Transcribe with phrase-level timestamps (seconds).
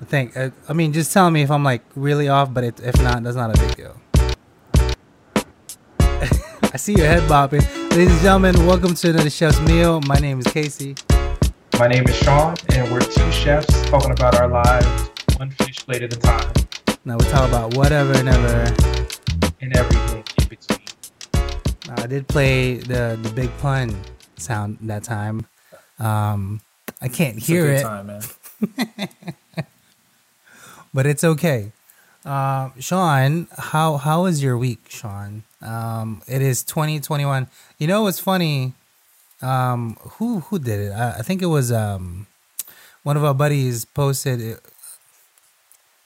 [0.00, 0.36] I think.
[0.36, 3.22] Uh, I mean, just tell me if I'm like really off, but it, if not,
[3.22, 3.96] that's not a big deal.
[6.72, 7.62] I see your head bopping.
[7.90, 10.00] Ladies and gentlemen, welcome to another Chef's Meal.
[10.02, 10.94] My name is Casey.
[11.78, 16.02] My name is Sean, and we're two chefs talking about our lives, one fish plate
[16.02, 16.52] at a time,
[17.04, 18.74] Now we talk about whatever and ever.
[19.60, 20.80] and everything in between.
[21.96, 23.96] I did play the the big pun
[24.36, 25.46] sound that time.
[25.98, 26.60] Um,
[27.00, 28.22] I can't It's hear it, time, man.
[30.92, 31.72] but it's okay.
[32.24, 35.44] Uh, Sean, how how was your week, Sean?
[35.62, 37.46] Um, it is 2021.
[37.78, 38.74] You know what's funny?
[39.40, 40.92] Um, who who did it?
[40.92, 42.26] I, I think it was um,
[43.02, 44.60] one of our buddies posted it,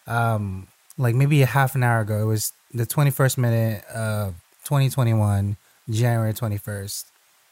[0.07, 2.23] um, like maybe a half an hour ago.
[2.23, 5.57] It was the 21st minute of 2021,
[5.91, 7.05] January 21st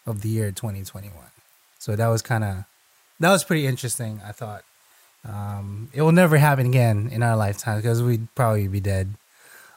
[0.07, 1.13] of the year 2021.
[1.79, 2.65] So that was kind of
[3.21, 4.21] that was pretty interesting.
[4.25, 4.65] I thought.
[5.29, 9.15] Um, it will never happen again in our lifetime because we'd probably be dead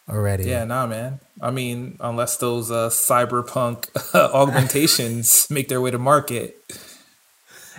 [0.10, 0.46] already.
[0.46, 1.20] Yeah, nah, man.
[1.42, 6.58] I mean, unless those uh, cyberpunk augmentations make their way to market,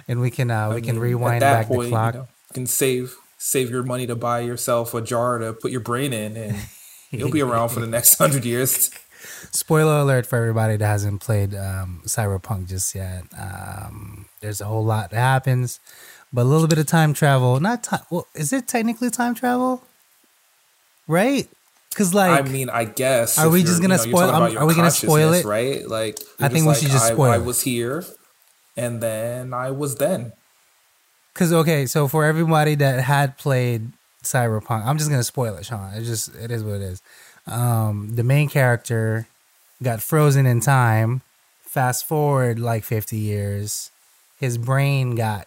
[0.06, 2.14] and we can uh, we I can mean, rewind back point, the clock.
[2.14, 5.70] You, know, you can save save your money to buy yourself a jar to put
[5.70, 6.56] your brain in, and
[7.10, 8.90] you'll be around for the next hundred years.
[9.52, 13.24] Spoiler alert for everybody that hasn't played um, Cyberpunk just yet.
[13.38, 15.80] Um, there's a whole lot that happens,
[16.34, 17.60] but a little bit of time travel.
[17.60, 18.00] Not time.
[18.10, 19.82] Well, is it technically time travel?
[21.06, 21.48] Right?
[21.90, 23.38] Because like I mean, I guess.
[23.38, 25.44] Are we just gonna you know, spoil- um, are we gonna spoil it?
[25.44, 25.86] Right?
[25.88, 27.44] Like, I think we like, should just I- spoil I it.
[27.44, 28.04] was here,
[28.76, 30.32] and then I was then.
[31.32, 33.92] Because okay, so for everybody that had played
[34.24, 35.94] Cyberpunk, I'm just gonna spoil it, Sean.
[35.94, 37.02] It just it is what it is.
[37.46, 39.28] Um, the main character
[39.82, 41.22] got frozen in time.
[41.62, 43.90] Fast forward like 50 years,
[44.38, 45.46] his brain got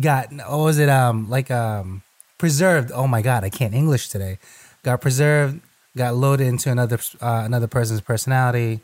[0.00, 0.88] got what was it?
[0.88, 2.02] Um, like um,
[2.38, 2.90] preserved.
[2.92, 4.38] Oh my god, I can't English today.
[4.82, 5.60] Got preserved.
[5.96, 8.80] Got loaded into another uh, another person's personality.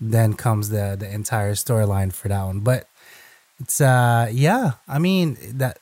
[0.00, 2.86] Then comes the the entire storyline for that one, but.
[3.60, 5.80] It's uh yeah, I mean that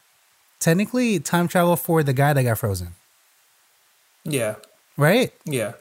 [0.60, 2.94] technically time travel for the guy that got frozen,
[4.24, 4.54] Yeah,
[4.96, 5.30] right?
[5.44, 5.72] yeah.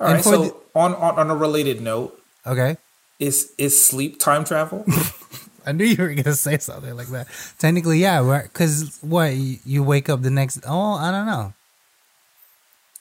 [0.00, 0.24] All And right.
[0.24, 2.78] So the- on, on on a related note, Okay.
[3.18, 4.86] is is sleep time travel?
[5.66, 7.26] I knew you were gonna say something like that.
[7.58, 10.60] Technically, yeah, because what you, wake up the next?
[10.66, 11.54] Oh, I don't know.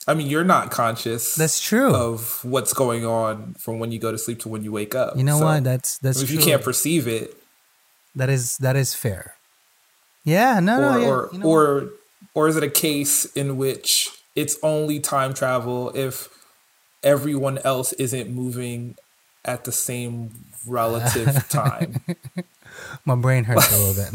[0.07, 1.35] I mean, you're not conscious.
[1.35, 1.95] That's true.
[1.95, 5.15] of what's going on from when you go to sleep to when you wake up.
[5.15, 5.63] You know So, what?
[5.63, 6.37] That's that's if true.
[6.39, 7.37] you can't perceive it,
[8.15, 9.35] that is that is fair.
[10.25, 11.07] Yeah, no, or no, yeah.
[11.07, 11.53] or you know what?
[11.55, 11.89] or
[12.33, 16.29] or is it a case in which it's only time travel if
[17.03, 18.95] everyone else isn't moving
[19.45, 20.31] at the same
[20.67, 21.95] relative time?
[23.05, 24.13] my brain hurts a little bit.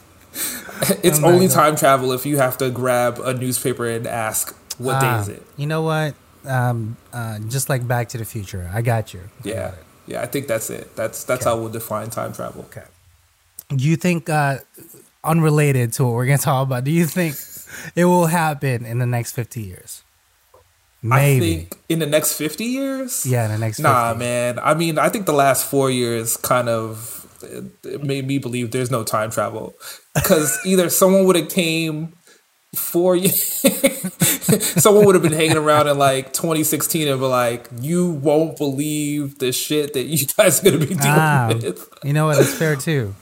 [1.02, 5.00] it's only gonna- time travel if you have to grab a newspaper and ask what
[5.00, 5.42] day Ah, is it.
[5.56, 6.14] You know what?
[6.44, 9.20] Um, uh, just like Back to the Future, I got you.
[9.42, 9.74] Yeah, got
[10.06, 10.22] yeah.
[10.22, 10.94] I think that's it.
[10.94, 12.62] That's that's how we'll define time travel.
[12.66, 12.84] Okay.
[13.74, 14.58] Do you think, uh,
[15.24, 17.34] unrelated to what we're going to talk about, do you think
[17.96, 20.04] it will happen in the next 50 years?
[21.12, 23.24] I think in the next 50 years?
[23.26, 23.82] yeah, in the next 50.
[23.84, 24.58] Nah, man.
[24.58, 27.12] I mean, I think the last four years kind of
[28.02, 29.74] made me believe there's no time travel
[30.14, 32.14] because either someone would have came
[32.74, 33.42] four years,
[34.82, 39.38] someone would have been hanging around in like 2016 and be like, "You won't believe
[39.38, 42.38] the shit that you guys are gonna be dealing Ah, with." you know what?
[42.38, 43.14] It's fair too.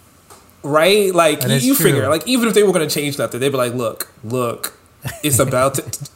[0.63, 1.15] Right?
[1.15, 3.57] Like That you, you figure, like even if they were gonna change nothing, they'd be
[3.59, 4.77] like, "Look, look,
[5.23, 6.11] it's about to."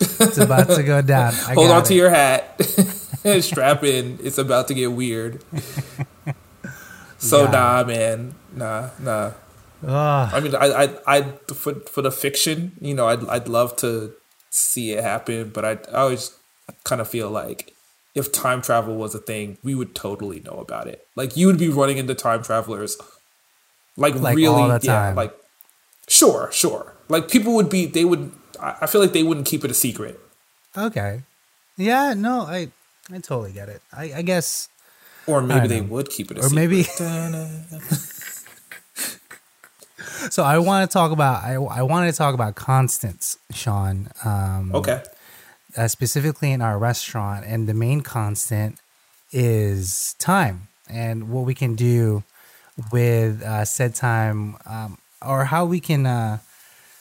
[0.00, 1.34] It's about to go down.
[1.46, 2.60] I Hold on to your hat.
[3.40, 4.18] Strap in.
[4.22, 5.42] It's about to get weird.
[7.18, 8.34] So Got nah, man.
[8.54, 9.32] Nah, nah.
[9.86, 10.30] Ugh.
[10.32, 11.22] I mean, I, I, I,
[11.54, 14.14] for for the fiction, you know, I'd, I'd love to
[14.50, 16.36] see it happen, but I, I always
[16.84, 17.74] kind of feel like
[18.14, 21.06] if time travel was a thing, we would totally know about it.
[21.14, 22.96] Like you would be running into time travelers,
[23.96, 25.34] like, Like, really, yeah, like
[26.08, 26.96] sure, sure.
[27.08, 28.32] Like people would be, they would.
[28.60, 30.18] I feel like they wouldn't keep it a secret.
[30.76, 31.22] Okay.
[31.76, 32.68] Yeah, no, I
[33.12, 33.82] I totally get it.
[33.92, 34.68] I, I guess
[35.26, 35.86] Or maybe they know.
[35.88, 36.56] would keep it a Or secret.
[36.60, 36.82] maybe-
[40.30, 40.42] so.
[40.44, 44.10] I want to talk about I I wanted to talk about constants, Sean.
[44.24, 45.02] Um, Okay.
[45.76, 48.78] uh, specifically in our restaurant, and the main constant
[49.32, 52.22] is time and what we can do
[52.92, 56.38] with uh, said time, um, or how we can uh,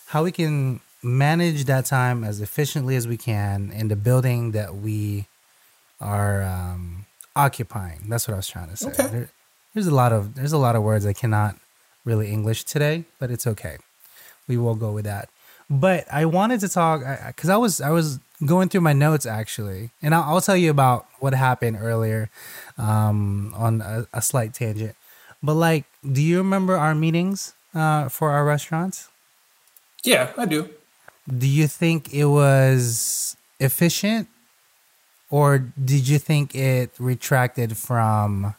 [0.08, 4.76] how we can manage that time as efficiently as we can in the building that
[4.76, 5.26] we
[6.02, 7.06] are um,
[7.36, 8.02] occupying.
[8.08, 8.90] That's what I was trying to say.
[8.90, 9.08] Okay.
[9.08, 9.30] There,
[9.74, 11.56] there's a lot of there's a lot of words I cannot
[12.06, 13.78] really English today, but it's okay.
[14.48, 15.30] We will go with that.
[15.70, 19.92] But I wanted to talk because I was I was going through my notes actually,
[20.02, 22.30] and I'll, I'll tell you about what happened earlier
[22.78, 24.96] um, on a, a slight tangent.
[25.44, 29.10] But like, do you remember our meetings uh, for our restaurants?
[30.04, 30.70] Yeah, I do.
[31.38, 34.28] Do you think it was efficient,
[35.30, 38.56] or did you think it retracted from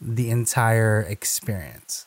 [0.00, 2.06] the entire experience?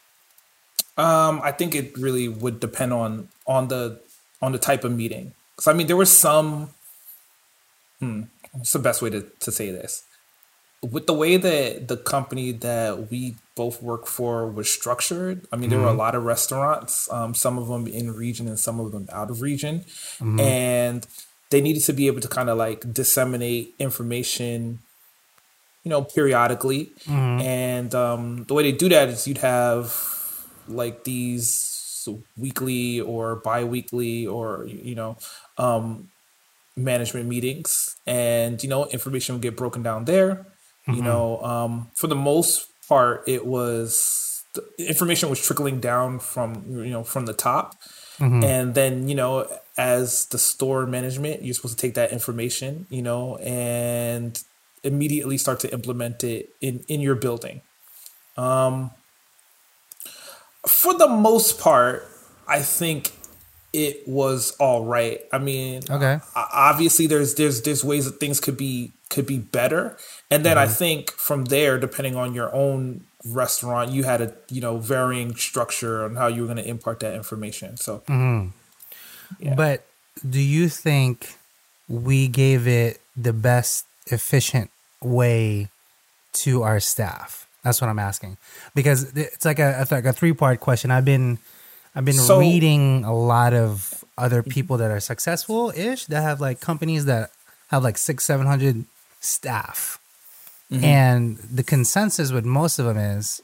[0.98, 4.02] Um, I think it really would depend on on the
[4.42, 5.34] on the type of meeting.
[5.56, 6.70] Because I mean, there were some.
[8.00, 10.04] Hmm, what's the best way to, to say this?
[10.84, 15.70] With the way that the company that we both work for was structured, I mean,
[15.72, 18.92] there were a lot of restaurants, um, some of them in region and some of
[18.92, 19.86] them out of region,
[20.40, 21.06] and
[21.50, 24.80] they needed to be able to kind of like disseminate information
[25.84, 26.92] you know, periodically.
[27.42, 29.96] And um, the way they do that is you'd have
[30.68, 32.08] like these
[32.38, 35.18] weekly or bi-weekly or you know
[35.58, 36.10] um,
[36.76, 40.46] management meetings, and you know, information would get broken down there.
[40.88, 46.64] You know, um, for the most part, it was the information was trickling down from
[46.70, 47.76] you know from the top,
[48.44, 49.48] and then you know
[49.78, 54.42] as the store management, you're supposed to take that information, you know, and
[54.84, 57.62] immediately start to implement it in in your building.
[58.38, 58.92] Um,
[60.66, 62.08] for the most part,
[62.48, 63.12] I think
[63.74, 65.22] it was all right.
[65.32, 66.20] I mean, Okay.
[66.36, 69.98] obviously there's there's there's ways that things could be could be better,
[70.30, 70.74] and then I mm-hmm.
[70.74, 76.04] think from there, depending on your own restaurant, you had a you know varying structure
[76.04, 77.78] on how you were going to impart that information.
[77.78, 78.50] So mm-hmm.
[79.40, 79.56] Yeah.
[79.56, 79.86] But
[80.28, 81.36] do you think
[81.88, 84.72] we gave it the best efficient
[85.02, 85.70] way
[86.34, 87.48] to our staff?
[87.64, 88.38] That's what I'm asking
[88.76, 90.92] because it's like a it's like a three part question.
[90.92, 91.40] I've been
[91.96, 94.52] I've been So- reading a lot of other mm-hmm.
[94.52, 97.32] people that are successful ish that have like companies that
[97.70, 98.86] have like six seven hundred
[99.20, 100.00] staff,
[100.70, 103.42] and the consensus with most of them is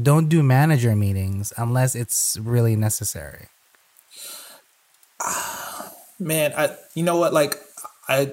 [0.00, 3.48] don't do manager meetings unless it's really necessary.
[6.18, 7.60] man, I you know what like
[8.08, 8.32] I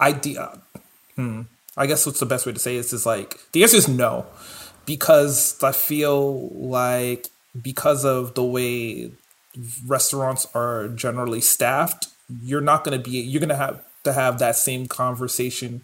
[0.00, 0.56] I de- uh,
[1.16, 1.42] hmm,
[1.76, 4.26] I guess what's the best way to say this is like the answer is no.
[4.86, 7.28] Because I feel like
[7.60, 9.12] because of the way
[9.86, 12.08] restaurants are generally staffed,
[12.42, 15.82] you're not going to be you're going to have to have that same conversation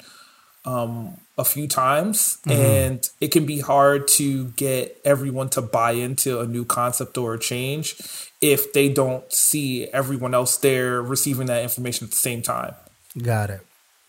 [0.64, 6.40] um, a few times, and it can be hard to get everyone to buy into
[6.40, 7.96] a new concept or a change
[8.42, 12.74] if they don't see everyone else there receiving that information at the same time.
[13.20, 13.60] Got it.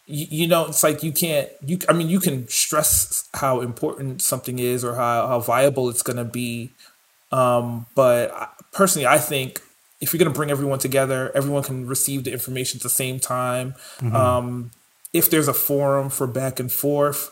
[0.06, 4.22] you, you know it's like you can't you i mean you can stress how important
[4.22, 6.72] something is or how, how viable it's going to be
[7.32, 9.62] um, but I- personally i think
[10.02, 13.20] if you're going to bring everyone together everyone can receive the information at the same
[13.20, 13.74] time
[14.16, 14.72] um,
[15.14, 17.30] if there's a forum for back and forth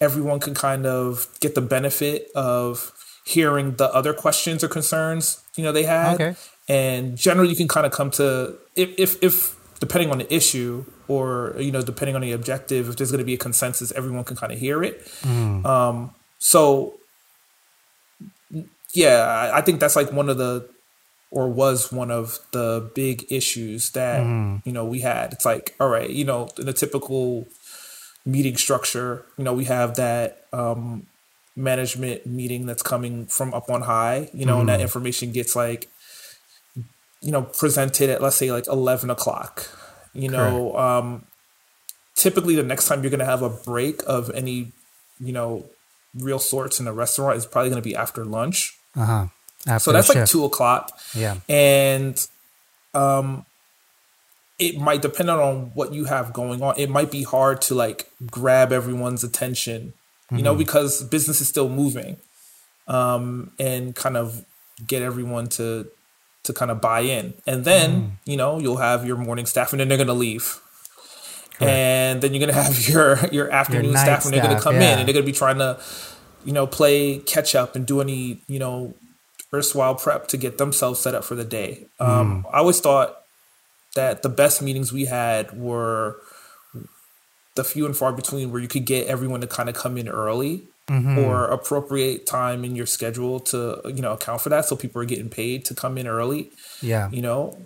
[0.00, 2.92] everyone can kind of get the benefit of
[3.26, 6.14] hearing the other questions or concerns you know they had.
[6.14, 6.34] Okay.
[6.68, 10.84] and generally you can kind of come to if if, if depending on the issue
[11.08, 14.24] or you know depending on the objective if there's going to be a consensus everyone
[14.24, 14.96] can kind of hear it.
[15.24, 16.94] Um so
[18.94, 20.68] yeah I- i think that's like one of the
[21.30, 24.20] or was one of the big issues that
[24.64, 25.32] you know we had.
[25.32, 27.46] It's like all right you know in a typical
[28.24, 31.06] meeting structure you know we have that um
[31.56, 35.88] management meeting that's coming from up on high you know and that information gets like
[37.20, 39.68] you know presented at let's say like 11 o'clock
[40.14, 41.24] you know um
[42.14, 44.72] typically the next time you're going to have a break of any
[45.18, 45.68] you know
[46.14, 48.76] real sorts in a restaurant is probably going to be after lunch.
[48.96, 49.26] Uh huh.
[49.66, 50.98] After so that's like two o'clock.
[51.14, 51.36] Yeah.
[51.48, 52.26] and
[52.94, 53.44] um
[54.58, 56.74] it might depend on what you have going on.
[56.76, 59.94] It might be hard to like grab everyone's attention
[60.30, 62.18] you know because business is still moving
[62.86, 64.44] um and kind of
[64.86, 65.88] get everyone to
[66.44, 67.34] to kind of buy in.
[67.46, 70.60] And then you know you'll have your morning staff and then they're going to leave
[71.60, 74.62] and then you're going to have your your afternoon night staff and they're going to
[74.62, 74.92] come yeah.
[74.92, 75.78] in and they're going to be trying to
[76.44, 78.94] you know play catch up and do any you know
[79.52, 81.86] erstwhile prep to get themselves set up for the day.
[82.00, 83.16] Um, I always thought
[83.94, 86.16] that the best meetings we had were
[87.54, 90.08] the few and far between where you could get everyone to kind of come in
[90.08, 95.02] early or appropriate time in your schedule to you know account for that so people
[95.02, 96.50] are getting paid to come in early
[96.80, 97.10] Yeah.
[97.10, 97.58] you know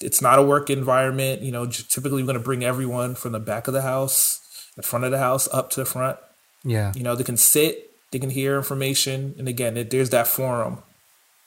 [0.00, 3.40] it's not a work environment you know typically we're going to bring everyone from the
[3.40, 6.16] back of the house the front of the house up to the front
[6.64, 6.92] Yeah.
[6.94, 7.85] you know, they can sit,
[8.16, 10.78] they can hear information, and again, it, there's that forum.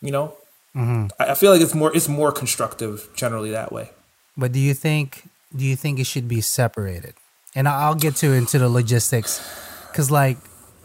[0.01, 0.37] You know,
[0.75, 1.07] mm-hmm.
[1.19, 3.89] I, I feel like it's more it's more constructive generally that way.
[4.37, 5.23] But do you think
[5.55, 7.15] do you think it should be separated?
[7.55, 9.41] And I'll get to into the logistics,
[9.89, 10.37] because like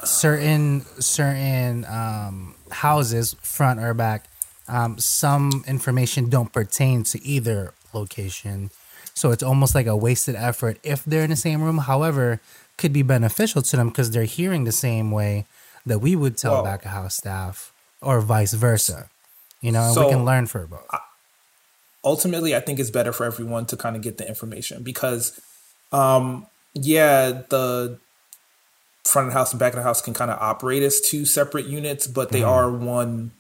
[0.05, 4.25] certain certain um, houses, front or back,
[4.69, 8.71] um, some information don't pertain to either location,
[9.13, 11.77] so it's almost like a wasted effort if they're in the same room.
[11.77, 12.41] However,
[12.79, 15.45] could be beneficial to them because they're hearing the same way
[15.87, 19.09] that we would tell well, back of house staff, or vice versa.
[19.61, 20.87] You know, so, we can learn for both.
[22.05, 25.41] ultimately, I think it's better for everyone to kind of get the information because
[25.93, 27.99] um, yeah, the
[29.05, 31.25] front of the house and back of the house can kind of operate as two
[31.25, 32.49] separate units, but they mm-hmm.
[32.49, 33.33] are one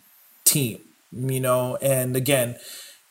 [0.44, 0.80] team,
[1.12, 1.76] you know.
[1.82, 2.56] And again,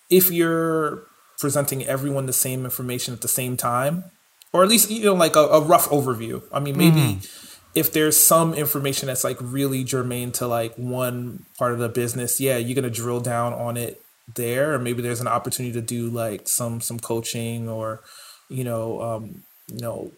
[0.10, 1.04] if you're
[1.40, 4.06] presenting everyone the same information at the same time,
[4.54, 6.42] or at least you know like a, a rough overview.
[6.52, 7.53] I mean, maybe mm-hmm.
[7.76, 12.40] If there's some information that's like really germane to like one part of the business,
[12.40, 14.02] yeah, you're gonna drill down on it
[14.36, 18.02] there, or maybe there's an opportunity to do like some some coaching or
[18.50, 20.12] you know um, you know,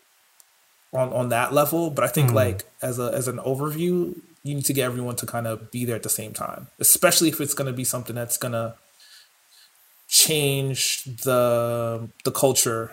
[0.93, 1.89] on on that level.
[1.89, 2.35] But I think mm.
[2.35, 5.85] like as a as an overview, you need to get everyone to kind of be
[5.85, 8.75] there at the same time, especially if it's going to be something that's going to
[10.07, 12.91] change the the culture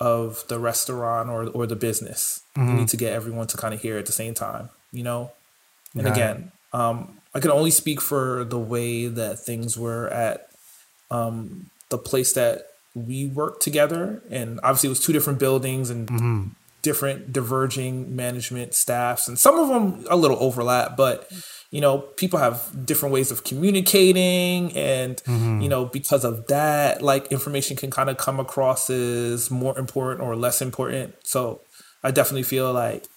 [0.00, 2.42] of the restaurant or or the business.
[2.56, 2.68] Mm-hmm.
[2.68, 5.32] You need to get everyone to kind of hear at the same time, you know.
[5.96, 10.48] And again, um, I can only speak for the way that things were at
[11.10, 16.08] um, the place that we worked together, and obviously it was two different buildings and
[16.08, 16.48] mm-hmm.
[16.82, 21.30] different diverging management staffs, and some of them a little overlap, but
[21.74, 25.60] you know people have different ways of communicating and mm-hmm.
[25.60, 30.22] you know because of that like information can kind of come across as more important
[30.22, 31.60] or less important so
[32.04, 33.08] i definitely feel like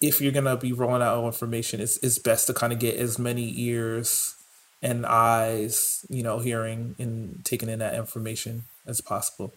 [0.00, 3.18] if you're gonna be rolling out information it's, it's best to kind of get as
[3.18, 4.34] many ears
[4.80, 9.52] and eyes you know hearing and taking in that information as possible.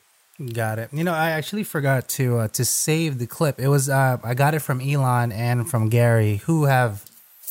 [0.53, 0.89] Got it.
[0.91, 3.59] You know, I actually forgot to uh, to save the clip.
[3.59, 7.05] It was uh, I got it from Elon and from Gary, who have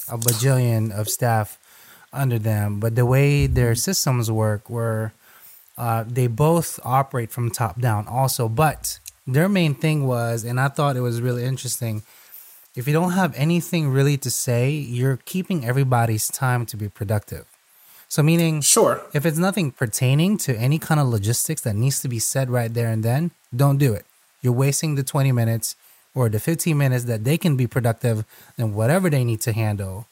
[0.08, 1.58] a bajillion of staff
[2.12, 2.80] under them.
[2.80, 5.12] But the way their systems work, were
[5.78, 8.48] uh, they both operate from top down, also.
[8.48, 12.02] But their main thing was, and I thought it was really interesting.
[12.74, 17.46] If you don't have anything really to say, you're keeping everybody's time to be productive.
[18.08, 22.08] So meaning, sure, if it's nothing pertaining to any kind of logistics that needs to
[22.08, 24.04] be said right there and then, don't do it.
[24.42, 25.76] You're wasting the 20 minutes
[26.14, 28.24] or the 15 minutes that they can be productive
[28.58, 30.06] in whatever they need to handle.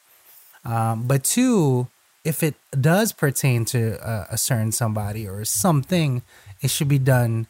[0.64, 1.88] Um, but two,
[2.24, 6.22] if it does pertain to a, a, certain somebody or something,
[6.60, 7.46] it should be done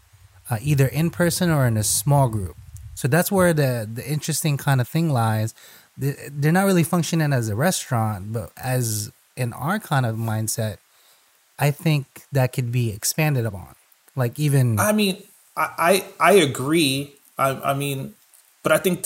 [0.48, 2.56] uh, either in person or in a small group.
[2.94, 5.54] So that's where the the interesting kind of thing lies.
[5.96, 10.76] They're not really functioning as a restaurant, but as in our kind of mindset,
[11.58, 13.74] I think that could be expanded upon.
[14.16, 15.22] Like even, I mean,
[15.56, 17.14] I I, I agree.
[17.38, 18.14] I I mean,
[18.62, 19.04] but I think,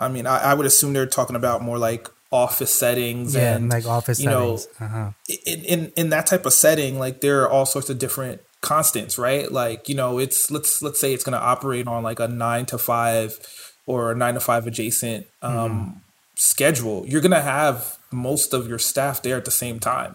[0.00, 3.68] I mean, I, I would assume they're talking about more like office settings yeah, and
[3.68, 4.66] like office you settings.
[4.80, 5.10] know uh-huh.
[5.44, 9.18] in, in in that type of setting like there are all sorts of different constants
[9.18, 12.26] right like you know it's let's let's say it's going to operate on like a
[12.26, 13.38] 9 to 5
[13.84, 15.98] or a 9 to 5 adjacent um mm-hmm.
[16.36, 20.14] schedule you're going to have most of your staff there at the same time.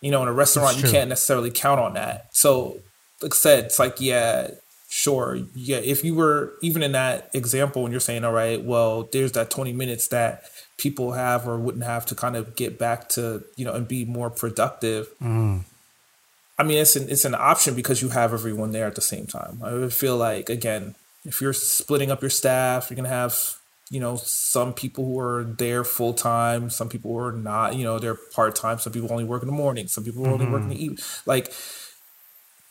[0.00, 2.28] You know, in a restaurant, you can't necessarily count on that.
[2.32, 2.78] So,
[3.20, 4.50] like I said, it's like, yeah,
[4.98, 5.38] sure.
[5.54, 9.32] Yeah, if you were even in that example and you're saying, all right, well, there's
[9.32, 10.42] that 20 minutes that
[10.76, 14.04] people have or wouldn't have to kind of get back to, you know, and be
[14.04, 15.06] more productive.
[15.22, 15.62] Mm.
[16.58, 19.26] I mean, it's an, it's an option because you have everyone there at the same
[19.26, 19.60] time.
[19.62, 23.54] I would feel like, again, if you're splitting up your staff, you're going to have
[23.90, 27.84] you know, some people who are there full time, some people who are not, you
[27.84, 30.32] know, they're part time, some people only work in the morning, some people mm-hmm.
[30.34, 30.84] only work in the mm-hmm.
[30.84, 31.04] evening.
[31.24, 31.50] Like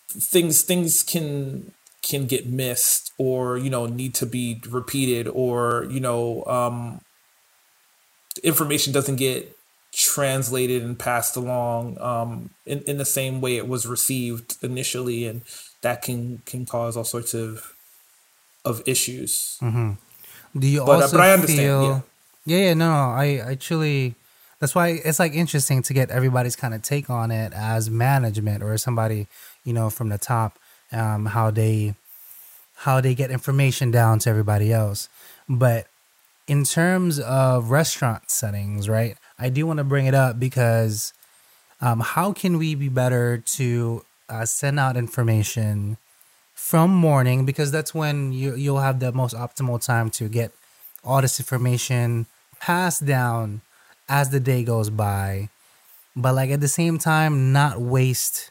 [0.09, 5.99] things things can can get missed or, you know, need to be repeated or, you
[5.99, 7.01] know, um
[8.43, 9.57] information doesn't get
[9.93, 15.41] translated and passed along um in, in the same way it was received initially and
[15.81, 17.73] that can can cause all sorts of
[18.63, 19.57] of issues.
[19.61, 19.93] Mm-hmm.
[20.59, 21.83] Do you but, uh, also uh, but I understand, feel?
[21.83, 22.01] Yeah.
[22.57, 24.15] yeah, yeah, no, no, I actually.
[24.59, 28.63] That's why it's like interesting to get everybody's kind of take on it as management
[28.63, 29.27] or somebody,
[29.63, 30.57] you know, from the top,
[30.91, 31.95] um, how they,
[32.75, 35.09] how they get information down to everybody else.
[35.49, 35.87] But
[36.47, 39.17] in terms of restaurant settings, right?
[39.37, 41.13] I do want to bring it up because
[41.81, 45.97] um, how can we be better to uh, send out information
[46.53, 50.51] from morning because that's when you you'll have the most optimal time to get
[51.03, 52.25] all this information
[52.59, 53.61] passed down
[54.09, 55.47] as the day goes by
[56.15, 58.49] but like at the same time not waste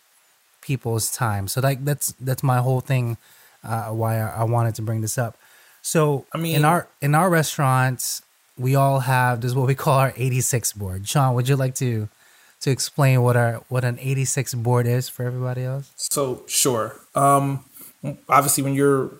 [0.66, 1.48] people's time.
[1.48, 3.16] So like that's that's my whole thing
[3.64, 5.38] uh, why I, I wanted to bring this up.
[5.82, 8.22] So I mean- in our in our restaurants,
[8.58, 11.08] we all have this is what we call our 86 board.
[11.08, 12.08] Sean, would you like to
[12.60, 15.92] to explain what our what an 86 board is for everybody else?
[15.96, 17.00] So sure.
[17.14, 17.64] Um,
[18.28, 19.12] obviously, when you're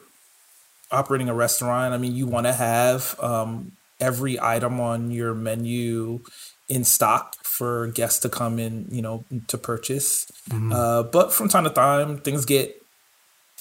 [0.91, 6.21] operating a restaurant, I mean, you want to have um, every item on your menu
[6.69, 10.31] in stock for guests to come in, you know, to purchase.
[10.73, 12.83] Uh, but from time to time, things get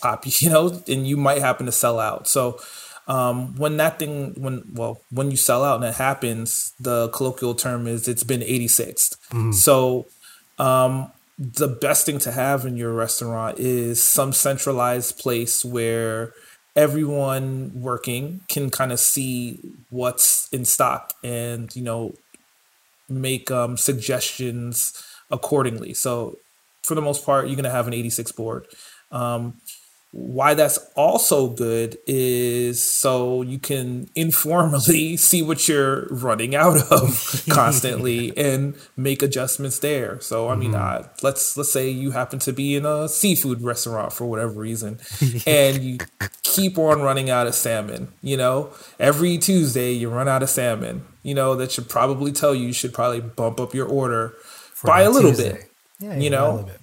[0.02, 2.28] poppy, you know, and you might happen to sell out.
[2.28, 2.60] So
[3.08, 7.56] um, when that thing, when well, when you sell out and it happens, the colloquial
[7.56, 9.18] term is it's been 86th.
[9.54, 10.08] So
[10.60, 16.34] um, the best thing to have in your restaurant is some centralized place where
[16.76, 19.60] everyone working can kind of see
[19.90, 22.14] what's in stock and you know
[23.10, 25.94] make um, suggestions accordingly.
[25.94, 26.38] So
[26.84, 28.68] for the most part, you're gonna have an 86 board.
[29.12, 29.62] Um,
[30.16, 37.44] why that's also good is so you can informally see what you're running out of
[37.50, 40.22] constantly and make adjustments there.
[40.22, 44.14] So I mean, uh, let's let's say you happen to be in a seafood restaurant
[44.14, 45.00] for whatever reason,
[45.46, 45.98] and you
[46.44, 48.08] keep on running out of salmon.
[48.22, 51.06] You know, every Tuesday you run out of salmon.
[51.26, 54.34] You know that should probably tell you you should probably bump up your order
[54.84, 55.54] by a little Tuesday.
[55.54, 56.64] bit Yeah, You know?
[56.68, 56.80] bit.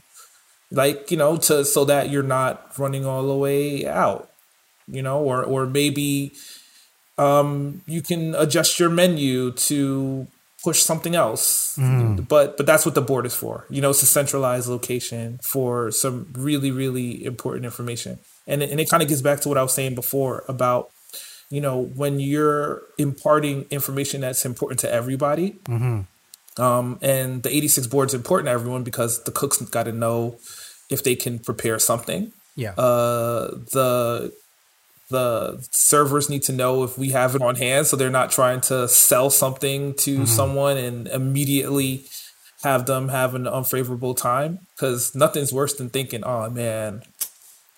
[0.80, 4.22] like you know to so that you're not running all the way out
[4.96, 6.32] you know or or maybe
[7.18, 10.26] um you can adjust your menu to
[10.64, 11.76] push something else
[12.32, 15.90] but but that's what the board is for you know it's a centralized location for
[15.90, 19.58] some really really important information and it, and it kind of gets back to what
[19.58, 20.90] i was saying before about
[21.52, 25.48] you know when you're imparting information that's important to everybody
[26.58, 30.38] um, and the 86 board is important to everyone because the cooks got to know
[30.90, 32.32] if they can prepare something.
[32.56, 32.72] Yeah.
[32.72, 34.32] Uh, the
[35.10, 38.60] the servers need to know if we have it on hand, so they're not trying
[38.62, 42.04] to sell something to someone and immediately
[42.62, 44.58] have them have an unfavorable time.
[44.74, 47.02] Because nothing's worse than thinking, "Oh man,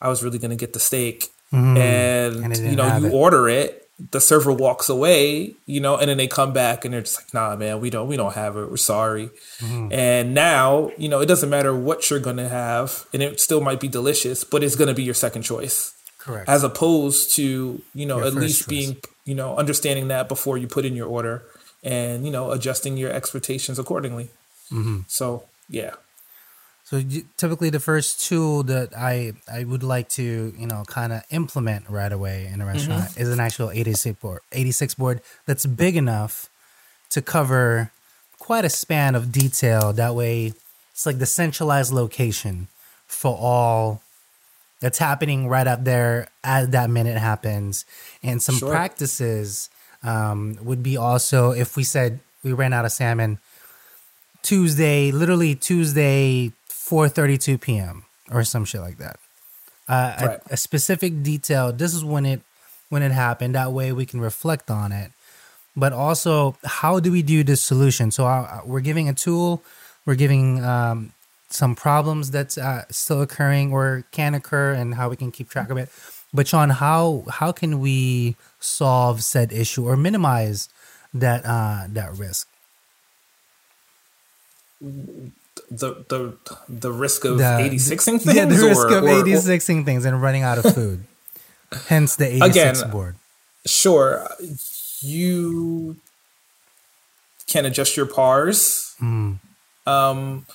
[0.01, 3.13] I was really gonna get the steak," And and, you know you it.
[3.13, 3.81] order it.
[4.11, 7.33] The server walks away, you know, and then they come back and they're just like,
[7.33, 8.69] "Nah, man, we don't, we don't have it.
[8.69, 9.93] We're sorry." Mm-hmm.
[9.93, 13.79] And now, you know, it doesn't matter what you're gonna have, and it still might
[13.79, 16.49] be delicious, but it's gonna be your second choice Correct.
[16.49, 18.67] as opposed to you know Your at least choice.
[18.69, 21.45] being you know understanding that before you put in your order
[21.85, 24.29] and you know adjusting your expectations accordingly
[24.73, 25.01] Mm-hmm.
[25.07, 25.93] so yeah
[26.85, 27.03] So
[27.39, 31.89] typically, the first tool that I I would like to you know kind of implement
[31.89, 36.49] right away in a restaurant is an actual 86 board 86 board that's big enough
[37.11, 37.91] to cover
[38.39, 39.93] quite a span of detail.
[39.95, 40.53] That way,
[40.93, 42.69] it's like the centralized location
[43.07, 44.03] for all
[44.81, 47.87] that's happening right up there as that minute happens.
[48.23, 48.71] And some Sure.
[48.71, 49.71] practices
[50.03, 53.39] um, would be also if we said we ran out of salmon
[54.43, 56.53] Tuesday, literally Tuesday,
[56.85, 58.05] 4:32 p.m.
[58.31, 59.19] or some shit like that.
[59.89, 60.41] Uh, Right.
[60.51, 61.73] a, a specific detail.
[61.73, 62.41] This is when it
[62.91, 63.55] when it happened.
[63.55, 65.13] That way we can reflect on it.
[65.77, 68.11] But also, how do we do this solution?
[68.11, 69.63] So uh, we're giving a tool.
[70.07, 71.13] We're giving um,
[71.49, 75.71] some problems that's uh, still occurring or can occur, and how we can keep track
[75.71, 75.89] of it.
[76.33, 80.69] But Sean, how how can we solve said issue or minimize
[81.13, 82.49] that uh, that risk?
[85.71, 86.37] The the
[86.69, 90.21] the risk of The- 86ing things Yeah, the risk or- of or- 86ing things and
[90.21, 91.05] running out of food.
[91.89, 93.17] Hence the 86 Again, board.
[93.67, 94.29] sure
[95.01, 95.97] you
[97.47, 99.39] can adjust your pars Mm.
[99.87, 100.47] um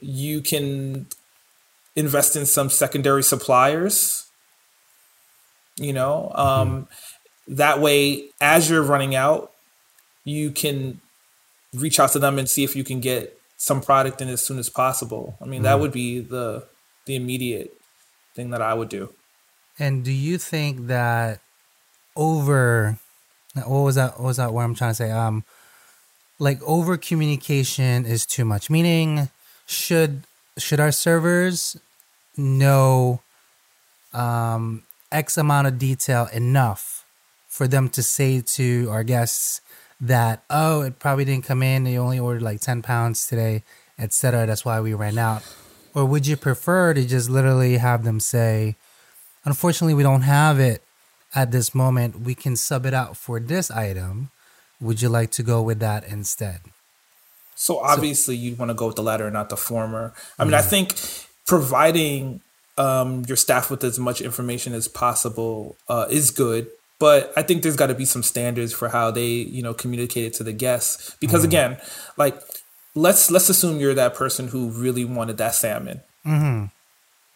[0.00, 1.06] you can
[1.96, 4.26] invest in some secondary suppliers
[5.76, 6.86] you know um
[7.48, 9.52] that way as you're running out
[10.24, 11.00] you can
[11.74, 14.58] reach out to them and see if you can get some product in as soon
[14.64, 16.46] as possible i mean that would be the
[17.06, 17.70] the immediate
[18.34, 19.04] thing that i would do
[19.78, 21.40] And do you think that
[22.14, 22.98] over
[23.54, 25.10] what was that what was that what I'm trying to say?
[25.10, 25.44] Um
[26.38, 28.68] like over communication is too much.
[28.68, 29.30] Meaning
[29.66, 30.22] should
[30.58, 31.76] should our servers
[32.36, 33.20] know
[34.12, 37.04] um X amount of detail enough
[37.48, 39.60] for them to say to our guests
[40.02, 41.86] that oh it probably didn't come in.
[41.86, 43.62] You only ordered like 10 pounds today
[43.98, 45.42] etc that's why we ran out.
[45.94, 48.76] Or would you prefer to just literally have them say
[49.44, 50.82] unfortunately we don't have it
[51.34, 52.20] at this moment.
[52.20, 54.30] We can sub it out for this item.
[54.80, 56.60] Would you like to go with that instead?
[57.54, 60.12] So obviously, you'd want to go with the latter and not the former.
[60.38, 60.96] I mean, I think
[61.46, 62.40] providing
[62.76, 66.68] um, your staff with as much information as possible uh, is good,
[67.02, 70.24] but I think there's got to be some standards for how they, you know, communicate
[70.24, 71.16] it to the guests.
[71.18, 71.48] Because mm-hmm.
[71.48, 71.80] again,
[72.16, 72.40] like
[72.94, 76.02] let's let's assume you're that person who really wanted that salmon.
[76.24, 76.66] Mm-hmm.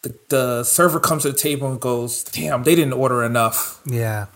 [0.03, 4.27] The, the server comes to the table and goes, "Damn, they didn't order enough." Yeah.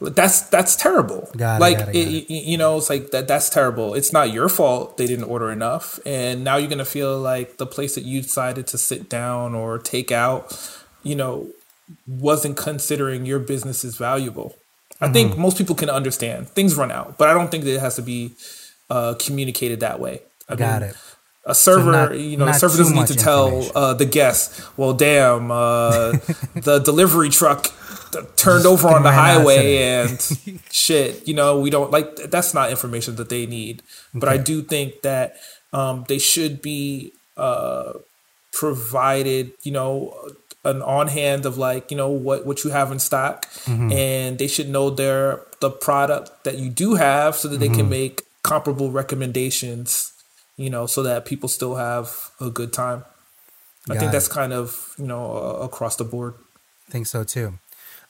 [0.00, 1.28] that's that's terrible.
[1.36, 2.26] Got it, like got it, it- got it.
[2.30, 3.28] y- you know, it's like that.
[3.28, 3.92] That's terrible.
[3.92, 7.66] It's not your fault they didn't order enough, and now you're gonna feel like the
[7.66, 10.56] place that you decided to sit down or take out,
[11.02, 11.50] you know,
[12.06, 14.54] wasn't considering your business as valuable.
[15.00, 15.12] I Mm-hmm.
[15.12, 17.96] think most people can understand things run out, but I don't think that it has
[17.96, 18.32] to be
[18.90, 20.20] uh, communicated that way.
[20.48, 20.96] I Got mean, it.
[21.46, 24.94] A server, not- you know, the server doesn't need to tell uh, the guests, well,
[24.94, 26.12] damn, uh,
[26.54, 27.66] the delivery truck
[28.36, 30.18] turned over on the highway and
[30.70, 31.26] shit.
[31.28, 33.82] You know, we don't like that's not information that they need.
[34.14, 35.36] But I do think that
[35.74, 37.94] um, they should be uh,
[38.52, 40.14] provided, you know,
[40.64, 44.48] an on hand of like you know what what you have in stock, and they
[44.48, 48.90] should know their the product that you do have so that they can make comparable
[48.90, 50.12] recommendations.
[50.56, 53.04] You know, so that people still have a good time.
[53.90, 54.12] I think it.
[54.12, 56.34] that's kind of you know uh, across the board.
[56.88, 57.54] I think so too.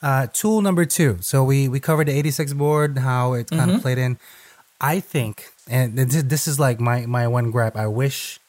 [0.01, 1.17] Uh, tool number two.
[1.21, 3.75] So we we covered the 86 board, how it kind Mm-hmm.
[3.77, 4.19] of played in.
[4.79, 7.75] I think, and this, this is like my my one gripe.
[7.75, 8.39] I wish,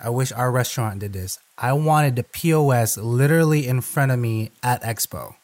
[0.00, 1.38] I wish our restaurant did this.
[1.56, 5.34] I wanted the POS literally in front of me at Expo.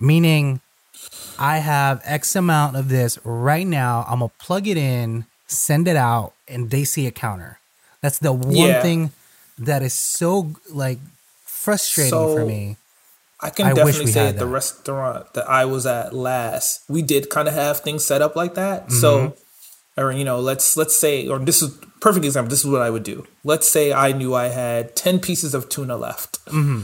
[0.00, 0.60] Meaning,
[1.38, 4.04] I have X amount of this right now.
[4.08, 7.58] I'm gonna plug it in, send it out, and they see a counter.
[8.00, 8.82] That's the one Yeah.
[8.82, 9.12] thing
[9.58, 10.98] that is so like
[11.44, 12.76] frustrating for me.
[13.40, 14.50] I can I wish definitely say at the that.
[14.50, 18.54] restaurant that I was at last, we did kind of have things set up like
[18.54, 18.84] that.
[18.88, 18.94] Mm-hmm.
[19.00, 19.36] So,
[19.96, 22.50] or you know, let's let's say, or this is perfect example.
[22.50, 23.26] This is what I would do.
[23.44, 26.32] Let's say I knew I had ten pieces of tuna left.
[26.46, 26.80] Mm-hmm.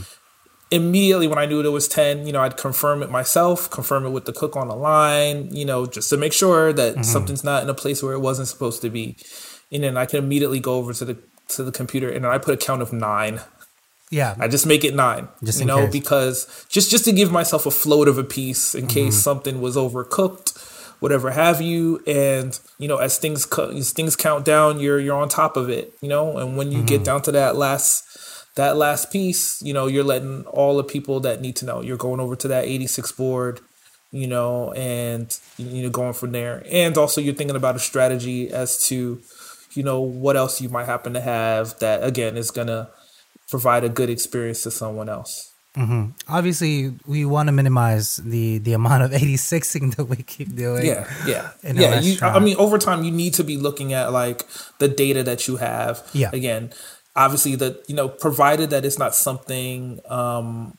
[0.72, 4.10] Immediately when I knew there was ten, you know, I'd confirm it myself, confirm it
[4.10, 7.02] with the cook on the line, you know, just to make sure that Mm-hmm.
[7.14, 9.16] something's not in a place where it wasn't supposed to be.
[9.72, 11.16] And then I can immediately go over to the
[11.54, 13.40] to the computer and then I put a count of nine.
[14.12, 15.28] Yeah, I just make it nine.
[15.42, 15.92] Just you know, case.
[16.00, 19.28] because just just to give myself a float of a piece in case Mm-hmm.
[19.30, 20.48] something was overcooked,
[21.00, 22.02] whatever have you.
[22.06, 25.68] And you know, as things co- as things count down, you're you're on top of
[25.68, 25.92] it.
[26.00, 26.86] You know, and when you Mm-hmm.
[26.86, 28.04] get down to that last
[28.56, 31.80] that last piece, you know, you're letting all the people that need to know.
[31.82, 33.60] You're going over to that 86 board.
[34.12, 38.50] You know, and you know, going from there, and also you're thinking about a strategy
[38.50, 39.20] as to,
[39.74, 42.90] you know, what else you might happen to have that again is gonna
[43.48, 45.49] provide a good experience to someone else.
[46.28, 50.86] Obviously we want to minimize the the amount of 86ing that we keep doing.
[50.86, 52.00] Yeah, yeah, yeah.
[52.00, 54.44] You, I mean, over time, you need to be looking at like
[54.78, 56.06] the data that you have.
[56.12, 56.30] Yeah.
[56.32, 56.72] Again,
[57.16, 60.76] obviously, that you know, provided that it's not something um,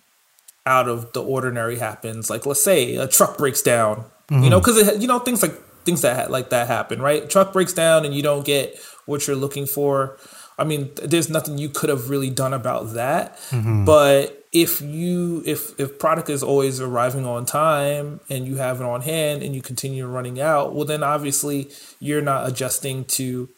[0.66, 2.30] out of the ordinary happens.
[2.30, 4.06] Like, let's say a truck breaks down.
[4.30, 4.78] You know, Mm-hmm.
[4.82, 7.30] because you know things like things that like that happen, right?
[7.30, 10.18] Truck breaks down and you don't get what you're looking for.
[10.58, 13.38] I mean, there's nothing you could have really done about that.
[13.50, 13.84] Mm-hmm.
[13.84, 18.84] But if you if if product is always arriving on time and you have it
[18.86, 23.50] on hand and you continue running out, well then obviously you're not adjusting to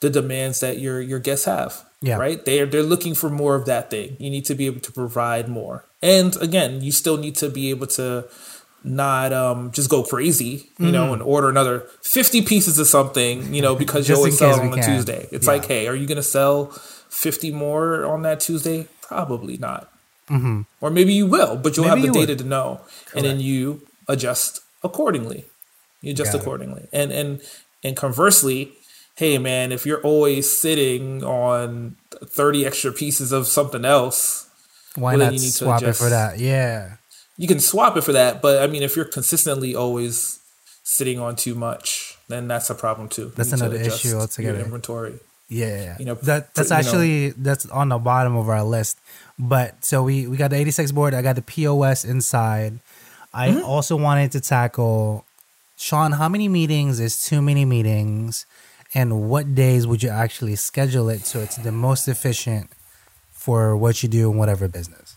[0.00, 1.84] the demands that your your guests have.
[2.02, 2.18] Yeah.
[2.18, 2.44] Right?
[2.44, 4.16] They're they're looking for more of that thing.
[4.18, 5.86] You need to be able to provide more.
[6.02, 8.28] And again, you still need to be able to
[8.86, 13.62] not um just go crazy, you know, and order another 50 pieces of something, you
[13.62, 14.84] know, because you always sell it on a can.
[14.84, 15.26] Tuesday.
[15.32, 15.52] It's Yeah.
[15.54, 16.66] like, hey, are you going to sell
[17.08, 18.88] 50 more on that Tuesday?
[19.00, 19.90] Probably not.
[20.80, 21.94] Or maybe you will, but you'll Mm-hmm.
[21.96, 22.38] Maybe have the you data would.
[22.38, 22.80] to know,
[23.14, 25.44] and then you adjust accordingly.
[26.00, 26.42] You adjust Got it.
[26.42, 27.40] accordingly, and and
[27.82, 28.72] and conversely,
[29.16, 34.48] hey man, if you're always sitting on 30 extra pieces of something else,
[34.96, 36.38] Why Well, not you need to swap it for that?
[36.38, 36.96] Yeah.
[37.36, 38.40] you can swap it for that.
[38.42, 40.38] But I mean, if you're consistently always
[40.84, 43.22] sitting on too much, then that's a problem too.
[43.22, 44.60] You That's need to another adjust issue altogether.
[44.60, 45.18] Inventory.
[45.48, 48.98] Yeah, You know, that that's you know- actually that's on the bottom of our list.
[49.38, 51.12] But so we we got the 86 board.
[51.14, 52.78] I got the POS inside.
[53.32, 53.64] I Mm-hmm.
[53.64, 55.24] also wanted to tackle
[55.76, 56.12] Sean.
[56.12, 58.46] How many meetings is too many meetings,
[58.94, 62.70] and what days would you actually schedule it so it's the most efficient
[63.32, 65.16] for what you do in whatever business?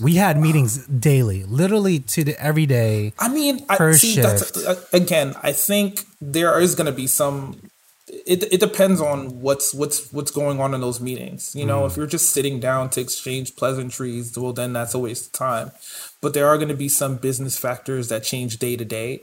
[0.00, 3.14] We had meetings daily, literally to the every day.
[3.18, 4.20] I mean, I see.
[4.20, 4.66] That's shift.
[4.68, 5.34] uh, again.
[5.42, 7.58] I think there is going to be some.
[8.08, 11.54] It, it depends on what's what's what's going on in those meetings.
[11.54, 15.26] You know, if you're just sitting down to exchange pleasantries, well, then that's a waste
[15.26, 15.72] of time.
[16.20, 19.20] But there are going to be some business factors that change day to day.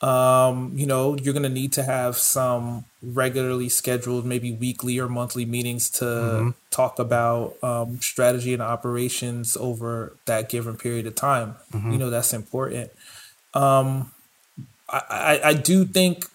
[0.00, 5.08] Um, you know, you're going to need to have some regularly scheduled, maybe weekly or
[5.08, 6.50] monthly meetings to mm-hmm.
[6.70, 11.54] talk about um, strategy and operations over that given period of time.
[11.72, 11.92] Mm-hmm.
[11.92, 12.90] You know, that's important.
[13.54, 14.10] Um,
[14.88, 16.26] I, I, I do think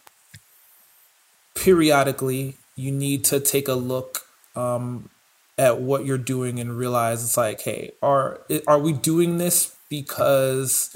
[1.58, 4.22] periodically you need to take a look
[4.56, 5.10] um,
[5.58, 10.96] at what you're doing and realize it's like, hey, are are we doing this because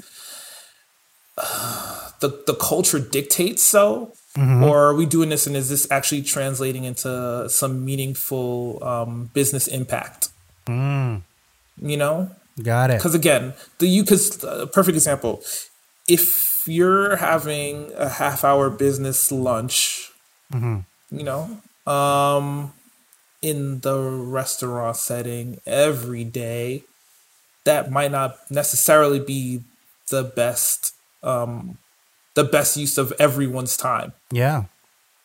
[1.36, 4.62] uh, the the culture dictates so, mm-hmm.
[4.62, 9.66] or are we doing this and is this actually translating into some meaningful um, business
[9.66, 10.28] impact?
[10.66, 11.22] Mm.
[11.80, 12.30] You know,
[12.62, 12.98] got it.
[12.98, 15.42] Because again, the you because a perfect example,
[16.06, 20.11] if you're having a half hour business lunch,
[20.52, 20.80] mm-hmm.
[21.10, 21.60] you know,
[21.90, 22.72] um,
[23.40, 26.84] in the restaurant setting every day,
[27.64, 29.62] that might not necessarily be
[30.10, 31.78] the best um
[32.34, 34.12] the best use of everyone's time.
[34.30, 34.64] Yeah.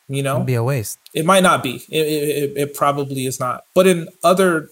[0.07, 0.35] You know?
[0.35, 0.99] It'd be a waste.
[1.13, 1.83] It might not be.
[1.89, 3.63] It, it, it probably is not.
[3.73, 4.69] But in other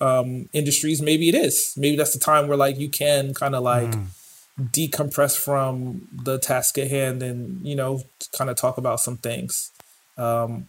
[0.00, 1.74] um, industries, maybe it is.
[1.76, 4.06] Maybe that's the time where like you can kind of like mm.
[4.58, 8.02] decompress from the task at hand and you know
[8.36, 9.70] kind of talk about some things.
[10.16, 10.66] Um,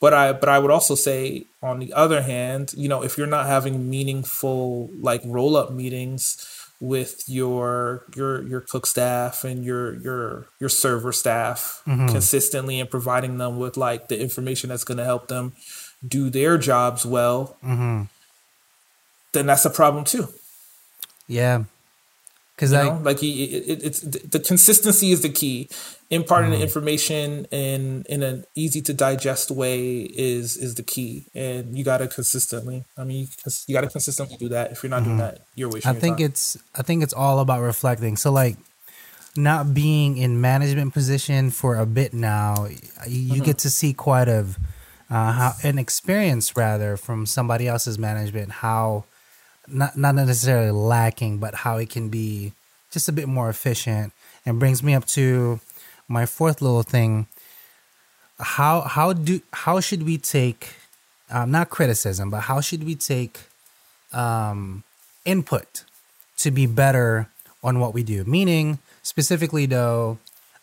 [0.00, 3.26] but I but I would also say on the other hand, you know, if you're
[3.26, 6.46] not having meaningful like roll up meetings
[6.80, 12.08] with your your your cook staff and your your your server staff mm-hmm.
[12.08, 15.52] consistently and providing them with like the information that's going to help them
[16.06, 18.04] do their jobs well, mm-hmm.
[19.32, 20.28] then that's a problem too.
[21.28, 21.64] Yeah,
[22.60, 25.70] because I like it, it, it's the consistency is the key.
[26.10, 26.56] Imparting mm.
[26.56, 31.84] the information in in an easy to digest way is is the key, and you
[31.84, 32.84] got to consistently.
[32.98, 33.28] I mean,
[33.66, 34.72] you got to consistently do that.
[34.72, 35.04] If you're not mm-hmm.
[35.06, 35.90] doing that, you're wasting.
[35.90, 36.26] I think time.
[36.26, 38.18] it's I think it's all about reflecting.
[38.18, 38.58] So like
[39.36, 42.66] not being in management position for a bit now,
[43.08, 43.42] you mm-hmm.
[43.42, 44.46] get to see quite a
[45.08, 49.04] uh, how an experience rather from somebody else's management how
[49.72, 52.52] not not necessarily lacking, but how it can be
[52.90, 54.12] just a bit more efficient.
[54.46, 55.60] And brings me up to
[56.08, 57.26] my fourth little thing.
[58.38, 60.74] How how do how should we take
[61.30, 63.40] um, not criticism, but how should we take
[64.12, 64.82] um,
[65.24, 65.84] input
[66.38, 67.28] to be better
[67.62, 68.24] on what we do?
[68.24, 70.18] Meaning, specifically though,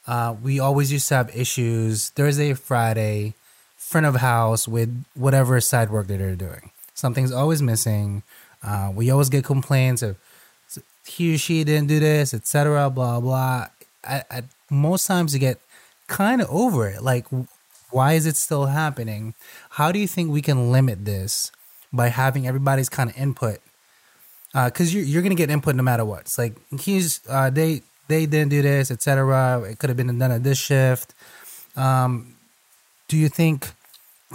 [0.08, 3.34] uh, we always used to have issues Thursday, Friday,
[3.78, 6.72] front of house with whatever side work that they're doing.
[6.94, 8.24] Something's always missing.
[8.68, 10.18] Uh, we always get complaints of
[11.08, 12.90] he or she didn't do this, etc.
[12.90, 13.68] Blah blah.
[14.04, 15.60] At, most times, you get
[16.08, 17.02] kind of over it.
[17.02, 17.26] Like,
[17.92, 19.34] why is it still happening?
[19.72, 21.52] How do you think we can limit this
[21.94, 23.60] by having everybody's kind of input?
[24.54, 26.22] Because uh, you're you're gonna get input no matter what.
[26.22, 29.62] It's like he's uh, they they didn't do this, etc.
[29.62, 31.14] It could have been done at this shift.
[31.78, 32.36] Um,
[33.08, 33.72] do you think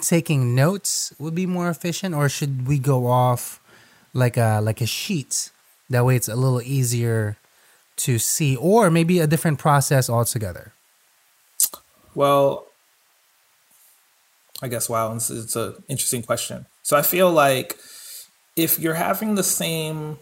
[0.01, 3.61] taking notes would be more efficient, or should we go off
[4.15, 5.51] like a like a sheet.
[5.91, 7.37] That way, it's a little easier
[7.97, 10.73] to see, or maybe a different process altogether.
[12.15, 12.67] Well,
[14.63, 16.67] I guess wow, it's, it's an interesting question.
[16.83, 17.79] So I feel like
[18.57, 20.19] if you're having the same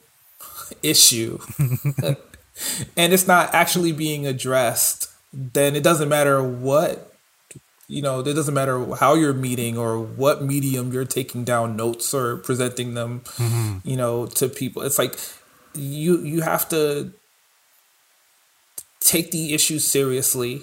[0.83, 1.39] issue
[2.97, 7.10] and it's not actually being addressed, then it doesn't matter what
[7.91, 12.15] you know, it doesn't matter how you're meeting or what medium you're taking down notes
[12.15, 13.79] or presenting them, mm-hmm.
[13.89, 14.83] you know, to people.
[14.83, 15.19] It's like
[15.75, 17.13] you you have to
[19.01, 20.63] take the issue seriously,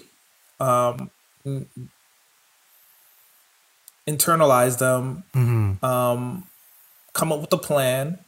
[0.62, 1.12] um,
[4.08, 5.84] internalize them, mm-hmm.
[5.84, 6.48] um,
[7.12, 8.20] come up with a plan,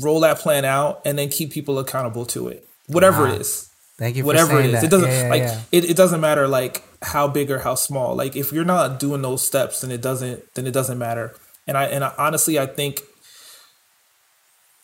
[0.00, 3.32] roll that plan out, and then keep people accountable to it, whatever wow.
[3.32, 3.68] it is.
[3.98, 4.24] Thank you.
[4.24, 4.84] Whatever it is, that.
[4.84, 5.60] it doesn't yeah, yeah, like yeah.
[5.72, 8.14] It, it doesn't matter like how big or how small.
[8.14, 11.34] Like if you're not doing those steps, then it doesn't then it doesn't matter.
[11.66, 13.00] And I and I, honestly, I think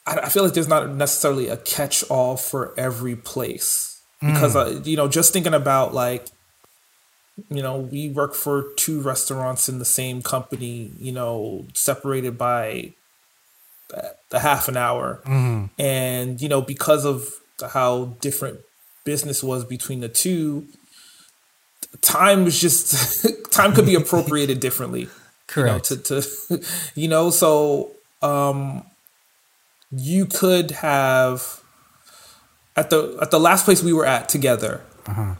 [0.06, 4.78] I, I, feel like there's not necessarily a catch all for every place because mm.
[4.78, 6.26] uh, you know just thinking about like
[7.50, 12.94] you know we work for two restaurants in the same company, you know separated by
[14.30, 15.68] a half an hour, mm.
[15.78, 17.28] and you know because of
[17.72, 18.60] how different
[19.04, 20.66] business was between the two,
[22.00, 25.08] time was just time could be appropriated differently.
[25.46, 25.90] Correct.
[25.90, 28.84] You know, to, to you know, so um
[29.90, 31.60] you could have
[32.76, 34.82] at the at the last place we were at together.
[35.06, 35.34] Uh-huh.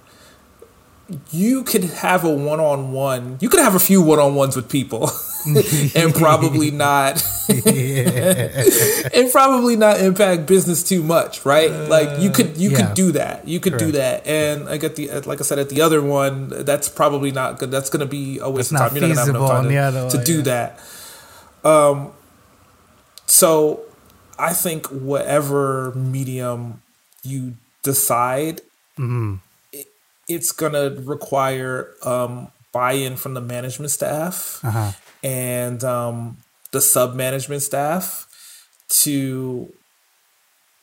[1.31, 3.38] You could have a one on one.
[3.40, 5.11] You could have a few one on ones with people.
[5.94, 11.70] and probably not and probably not impact business too much, right?
[11.70, 12.87] like you could you yeah.
[12.87, 13.46] could do that.
[13.48, 14.26] You could do that.
[14.26, 17.70] And I get the like I said at the other one, that's probably not good.
[17.70, 18.96] That's going to be a waste It's of not time.
[18.98, 20.42] You're not going to have enough time to, other to one, do yeah.
[20.42, 20.81] that.
[21.64, 22.12] Um
[23.26, 23.81] so
[24.38, 26.83] I think whatever medium
[27.22, 28.61] you decide
[28.98, 29.37] Mm-hmm.
[29.72, 29.87] it,
[30.28, 34.92] it's going to require um buy-in from the management staff Uh-huh.
[35.22, 36.38] And um,
[36.72, 38.26] the sub management staff
[38.88, 39.72] to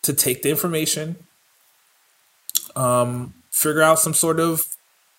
[0.02, 1.17] to take the information,
[2.75, 4.65] um, figure out some sort of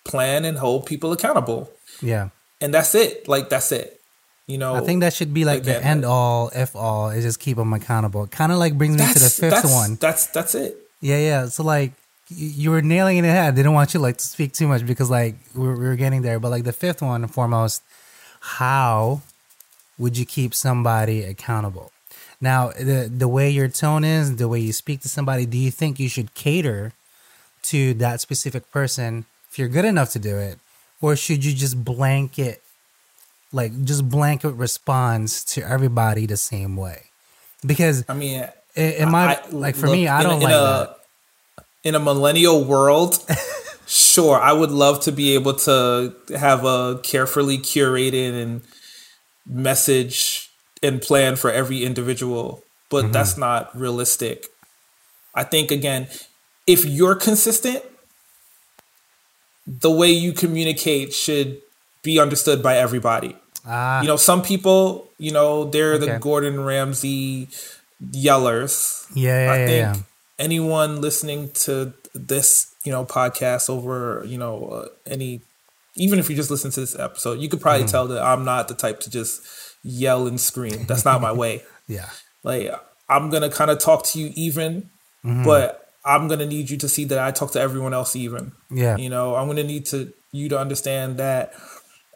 [0.03, 1.71] plan, and hold people accountable.
[2.01, 2.29] Yeah.
[2.59, 3.27] And that's it.
[3.27, 3.99] Like that's it.
[4.47, 7.39] You know, I think that should be like the end all, if all, is just
[7.39, 8.27] keep them accountable.
[8.27, 9.95] Kind of like brings me to the fifth that's, one.
[9.95, 10.75] That's that's it.
[10.99, 11.45] Yeah, yeah.
[11.45, 11.93] So like
[12.27, 13.53] you were nailing it in the head.
[13.53, 15.95] I didn't want you like to speak too much because like we were, we were
[15.95, 16.39] getting there.
[16.39, 17.83] But like the fifth one and foremost,
[18.41, 19.21] how
[19.97, 21.91] would you keep somebody accountable?
[22.39, 25.71] Now the the way your tone is, the way you speak to somebody, do you
[25.71, 26.93] think you should cater
[27.63, 30.57] to that specific person if you're good enough to do it,
[31.01, 32.61] or should you just blanket,
[33.51, 37.03] like just blanket response to everybody the same way?
[37.65, 40.55] Because I mean, in, in my I- like for look, me, I don't in like
[40.55, 40.95] a,
[41.57, 41.65] that.
[41.83, 43.17] In a millennial world,
[43.91, 48.61] sure, I would love to be able to have a carefully curated and
[49.45, 50.49] message
[50.83, 53.11] and plan for every individual, but Mm-hmm.
[53.13, 54.47] that's not realistic.
[55.35, 56.07] I think again,
[56.67, 57.83] if you're consistent,
[59.67, 61.61] the way you communicate should
[62.03, 63.35] be understood by everybody.
[63.65, 67.47] Ah, You know, some people, you know, they're the Gordon Ramsay
[68.11, 69.05] yellers.
[69.15, 70.01] yeah, yeah, I yeah, think yeah.
[70.39, 75.41] anyone listening to this, you know, podcast over, you know, uh, any,
[75.95, 77.91] even if you just listen to this episode, you could probably Mm-hmm.
[77.91, 79.41] tell that I'm not the type to just
[79.83, 80.85] yell and scream.
[80.85, 81.63] That's not my way.
[81.87, 82.09] yeah.
[82.43, 82.71] Like,
[83.09, 84.89] I'm gonna kind of talk to you even,
[85.25, 85.43] Mm-hmm.
[85.43, 88.53] but I'm gonna need you to see that I talk to everyone else even.
[88.71, 88.97] Yeah.
[88.97, 91.53] You know, I'm gonna need to you to understand that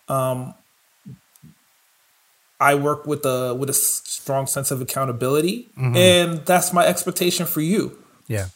[0.08, 0.54] um
[2.60, 7.62] I work with a with a strong sense of accountability and that's my expectation for
[7.62, 7.97] you.
[8.28, 8.47] Yeah.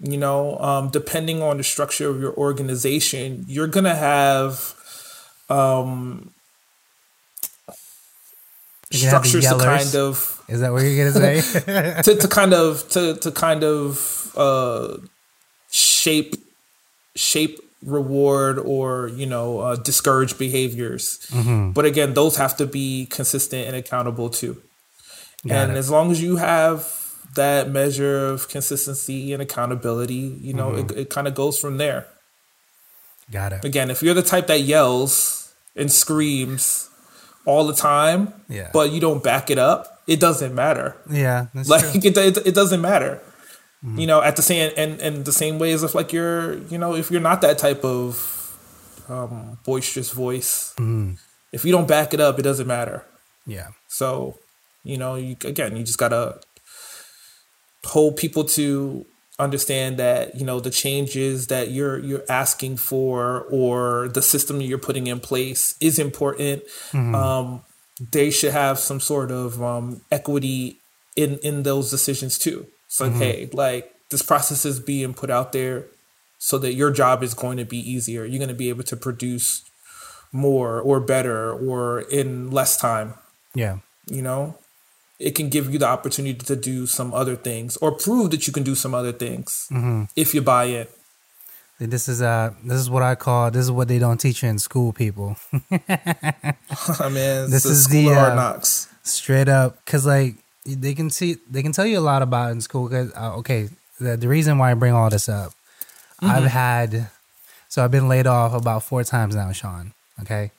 [0.00, 4.74] You know, um depending on the structure of your organization, you're going to have
[5.48, 6.32] um
[8.92, 12.02] have structures to kind of Is that what you're gonna say?
[12.02, 14.98] to, to kind of to to kind of uh
[15.70, 16.34] shape
[17.16, 21.70] shape reward or you know uh, discourage behaviors Mm-hmm.
[21.72, 24.62] but again those have to be consistent and accountable too
[25.46, 25.76] Got and it.
[25.78, 27.03] as long as you have
[27.34, 30.90] that measure of consistency and accountability you know Mm-hmm.
[30.92, 32.06] it, it kind of goes from there
[33.30, 33.64] Got it.
[33.64, 36.88] again if you're the type that yells and screams
[37.46, 38.70] all the time Yeah.
[38.72, 41.46] but you don't back it up it doesn't matter Yeah.
[41.54, 43.20] Like it, it, it doesn't matter
[43.84, 43.98] Mm-hmm.
[43.98, 46.78] you know at the same and and the same way as if like you're you
[46.78, 48.16] know if you're not that type of
[49.10, 51.14] um boisterous voice Mm-hmm.
[51.52, 53.04] if you don't back it up it doesn't matter
[53.46, 53.68] Yeah.
[53.88, 54.38] so
[54.84, 56.40] you know you again you just gotta
[57.84, 59.04] hold people to
[59.38, 64.78] understand that you know the changes that you're you're asking for or the system you're
[64.78, 66.62] putting in place is important.
[67.14, 67.62] Um
[68.12, 70.78] they should have some sort of um equity
[71.16, 72.66] in in those decisions too.
[72.86, 75.86] It's like hey like this process is being put out there
[76.38, 78.24] so that your job is going to be easier.
[78.24, 79.64] You're going to be able to produce
[80.30, 83.14] more or better or in less time.
[83.54, 83.78] Yeah.
[84.08, 84.58] you know
[85.24, 88.52] it can give you the opportunity to do some other things or prove that you
[88.52, 89.68] can do some other things
[90.14, 90.90] if you buy it.
[91.80, 94.48] This is uh this is what I call this is what they don't teach you
[94.48, 95.36] in school, people.
[95.52, 101.36] i mean This is the, hard uh, knocks Straight up, because like they can see
[101.50, 102.88] they can tell you a lot about in school.
[102.88, 103.68] Cause uh, okay,
[104.00, 105.52] the the reason why I bring all this up,
[106.20, 107.10] I've had
[107.68, 109.92] so I've been laid off about four times now, Sean.
[110.22, 110.52] Okay,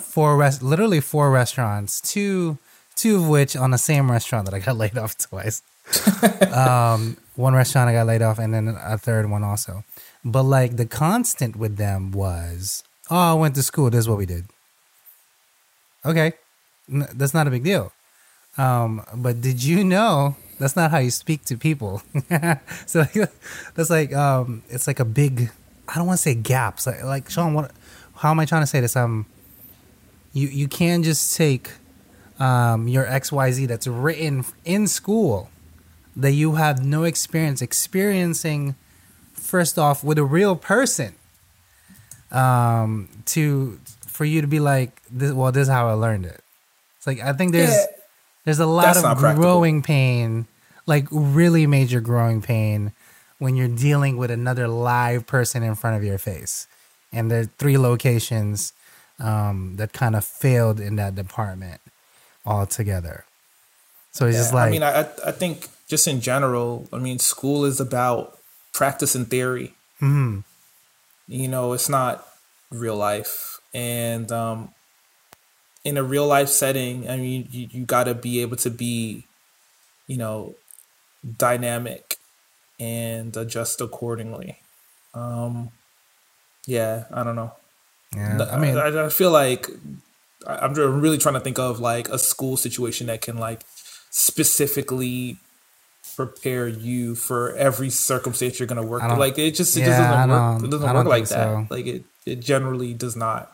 [0.00, 2.58] four rest literally four restaurants, two
[3.00, 5.62] two of which on the same restaurant that I got laid off twice.
[6.52, 9.84] um, one restaurant I got laid off, and then a third one also.
[10.24, 13.90] But like the constant with them was, oh, I went to school.
[13.90, 14.44] This is what we did.
[16.04, 16.34] Okay,
[16.90, 17.92] N- that's not a big deal.
[18.58, 22.02] Um, but did you know that's not how you speak to people?
[22.86, 23.04] so
[23.74, 25.50] that's like um, it's like a big.
[25.88, 26.86] I don't want to say gaps.
[26.86, 27.72] Like, like Sean, what?
[28.16, 28.96] How am I trying to say this?
[28.96, 29.26] Um,
[30.32, 31.70] you you can just take
[32.40, 35.50] um, your X Y Z that's written in school
[36.16, 38.74] that you have no experience experiencing.
[39.34, 41.14] First off, with a real person,
[42.30, 46.42] um, to for you to be like, this, well, this is how I learned it.
[46.96, 47.84] It's like I think there's Yeah.
[48.44, 50.46] there's a lot That's of growing pain,
[50.86, 52.92] like really major growing pain
[53.38, 56.66] when you're dealing with another live person in front of your face.
[57.12, 58.72] And there are three locations
[59.18, 61.80] um, that kind of failed in that department
[62.46, 63.24] altogether.
[64.12, 67.64] So it's just like I mean, I I- think just in general, I mean, school
[67.64, 68.38] is about
[68.72, 69.74] practice and theory.
[70.00, 70.44] mhm.
[71.28, 72.26] You know, it's not
[72.70, 74.74] real life, and um,
[75.84, 79.24] in a real life setting, I mean, you you got to be able to be,
[80.08, 80.54] you know,
[81.38, 82.16] dynamic
[82.80, 84.58] and adjust accordingly.
[85.14, 85.70] Um,
[86.66, 87.52] yeah, I don't know.
[88.14, 89.68] yeah, I mean, I, I feel like
[90.46, 93.60] I'm really trying to think of like a school situation that can like
[94.10, 95.38] specifically
[96.16, 99.02] prepare you for every circumstance you're going to work.
[99.02, 100.64] Like it just it Yeah, just doesn't work.
[100.64, 101.28] It doesn't work like that.
[101.28, 101.66] so.
[101.70, 103.52] Like it it generally does not.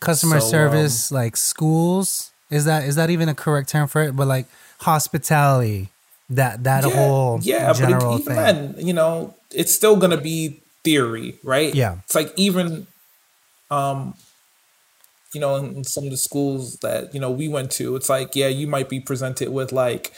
[0.00, 4.02] customer So, um, service like schools is that is that even a correct term for
[4.02, 4.46] it but like
[4.80, 5.88] hospitality
[6.30, 9.96] that that yeah, whole yeah, but general it, even thing then, you know, it's still
[9.96, 11.74] going to be theory, right?
[11.74, 11.98] Yeah.
[12.04, 12.86] it's like even,
[13.70, 14.14] um,
[15.34, 18.34] you know, in, some of the schools that you know we went to, it's like
[18.34, 20.12] yeah, you might be presented with like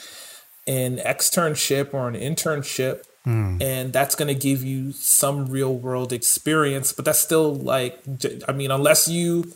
[0.67, 3.03] an externship or an internship.
[3.23, 3.57] Hmm.
[3.61, 7.99] And that's going to give you some real world experience, but that's still like,
[8.47, 9.51] I mean, unless you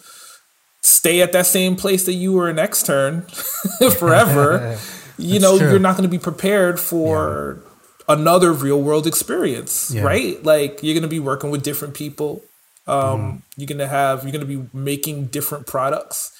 [0.82, 3.22] stay at that same place that you were an extern
[3.97, 4.78] forever,
[5.18, 5.70] you know, true.
[5.70, 7.64] you're not going to be prepared for
[8.09, 10.03] another real world experience, Yeah.
[10.03, 10.43] right?
[10.43, 12.43] Like you're going to be working with different people.
[12.88, 13.38] Um, Mm-hmm.
[13.57, 16.32] You're going to have, you're to be making different products.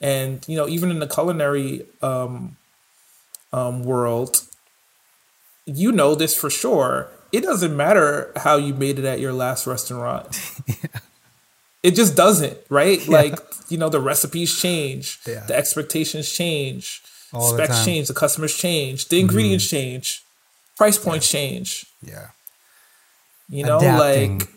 [0.00, 2.56] And, you know, even in the culinary um,
[3.52, 4.42] um, world,
[5.66, 7.10] you know this for sure.
[7.32, 10.38] It doesn't matter how you made it at your last restaurant.
[11.82, 13.06] It just doesn't, right?
[13.06, 13.38] Like,
[13.68, 15.44] you know, the recipes change, Yeah.
[15.46, 17.00] the expectations change,
[17.32, 17.76] All specs.
[17.76, 17.84] Mm-hmm.
[17.84, 20.22] change, the customers change, the ingredients change,
[20.76, 21.86] price points change.
[22.02, 22.28] yeah
[23.48, 24.38] You know, Adapting.
[24.40, 24.48] like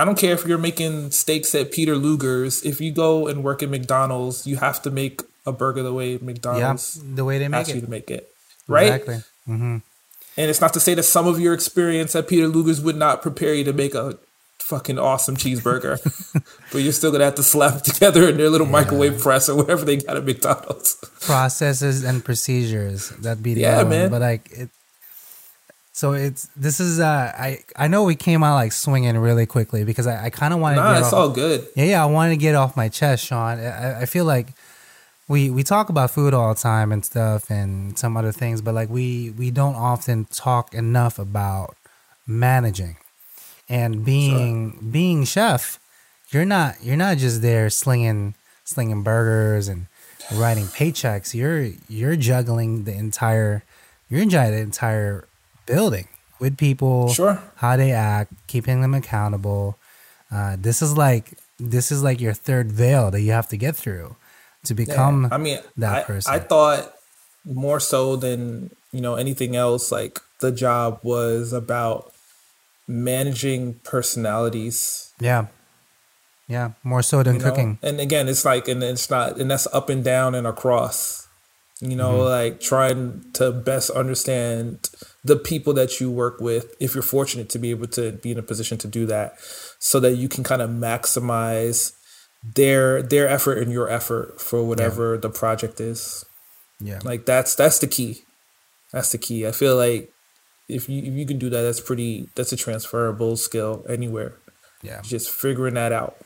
[0.00, 2.62] I don't care if you're making steaks at Peter Luger's.
[2.64, 6.12] If you go and work at McDonald's, you have to make a burger the way
[6.12, 8.28] yeah McDonald's the way they make asks you it to make it,
[8.66, 8.92] right?
[8.94, 9.78] exactly hmm
[10.36, 13.20] And it's not to say that some of your experience at Peter Luger's would not
[13.22, 14.18] prepare you to make a
[14.58, 16.00] fucking awesome cheeseburger,
[16.72, 19.56] but you're still gonna have to slap it together in their little microwave press or
[19.56, 20.96] whatever they got at McDonald's.
[21.20, 23.90] processes and procedures that be the Yeah, one.
[23.90, 24.10] man.
[24.10, 24.70] but like it
[25.96, 29.84] so it's this is uh i i know we came out like swinging really quickly
[29.84, 31.68] because i, I kind of wanted to Nah, get it's off, all good.
[31.76, 33.58] Yeah, yeah, I wanted to get off my chest, Sean.
[33.60, 34.48] I, I feel like
[35.28, 38.74] we we talk about food all the time and stuff and some other things, but
[38.74, 41.76] like we we don't often talk enough about
[42.26, 42.96] managing
[43.68, 45.78] and being being chef.
[46.30, 48.34] You're not you're not just there slinging
[48.64, 49.86] slinging burgers and
[50.34, 51.34] writing paychecks.
[51.34, 53.62] You're you're juggling the entire
[54.10, 55.24] you're juggling the entire
[55.66, 56.08] building
[56.40, 57.42] with people, Sure.
[57.56, 59.78] how they act, keeping them accountable.
[60.32, 63.76] Uh, this is like this is like your third veil that you have to get
[63.76, 64.16] through
[64.64, 64.84] to Yeah.
[64.84, 66.32] become I mean, that I, person.
[66.34, 66.92] I thought
[67.44, 69.92] more so than you know anything else.
[69.92, 72.12] Like the job was about
[72.88, 75.12] managing personalities.
[75.20, 75.46] yeah,
[76.48, 77.50] yeah, more so than you know?
[77.50, 77.78] cooking.
[77.82, 81.23] And again, it's like, and it's not, and that's up and down and across.
[81.84, 82.28] You know, Mm-hmm.
[82.28, 84.88] like trying to best understand
[85.24, 88.38] the people that you work with, if you're fortunate to be able to be in
[88.38, 89.34] a position to do that,
[89.78, 91.92] so that you can kind of maximize
[92.42, 96.24] their their effort and your effort for whatever the project is.
[96.80, 98.22] Yeah, Like that's that's the key.
[98.92, 99.46] That's the key.
[99.46, 100.10] I feel like
[100.68, 102.28] if you if you can do that, that's pretty.
[102.36, 104.36] That's a transferable skill anywhere.
[104.82, 106.16] yeah, Just figuring that out.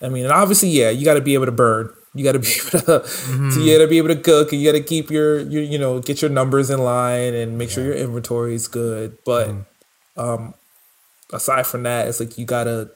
[0.00, 1.90] I mean, and obviously, yeah, you got to be able to burn.
[2.18, 4.60] You got to be able to, to you got to be able to cook, and
[4.60, 7.70] you got to keep your, your, you know, get your numbers in line and make
[7.70, 9.18] sure your inventory is good.
[9.24, 9.54] But
[10.16, 10.54] um,
[11.32, 12.90] aside from that, it's like you got to,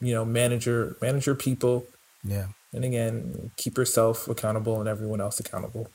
[0.00, 1.86] you know, manage your manage your people,
[2.24, 2.46] yeah.
[2.72, 5.88] and again, keep yourself accountable and everyone else accountable.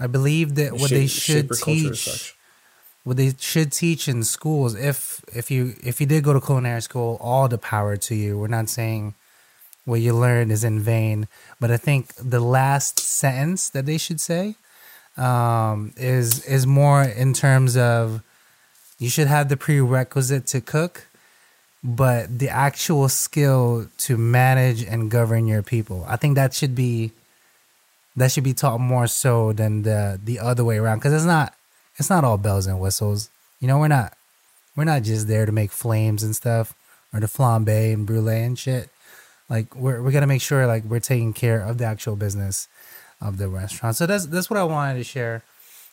[0.00, 2.34] I believe that what Shape- they should your culture as teach,
[3.04, 6.82] what they should teach in schools, if if you if you did go to culinary
[6.82, 8.38] school, all the power to you.
[8.38, 9.14] We're not saying
[9.84, 11.28] what you learn is in vain,
[11.60, 14.56] but I think the last sentence that they should say
[15.16, 18.22] um, is is more in terms of
[18.98, 21.06] you should have the prerequisite to cook,
[21.82, 26.04] but the actual skill to manage and govern your people.
[26.08, 27.12] I think that should be
[28.16, 31.54] that should be taught more so than the the other way around because it's not
[31.96, 33.30] it's not all bells and whistles.
[33.60, 34.16] You know, we're not
[34.76, 36.74] we're not just there to make flames and stuff
[37.12, 38.88] or to flambe and brulee and shit.
[39.48, 42.68] Like we're we gotta make sure like we're taking care of the actual business.
[43.20, 43.96] of the restaurant.
[43.96, 45.42] So that's that's what I wanted to share.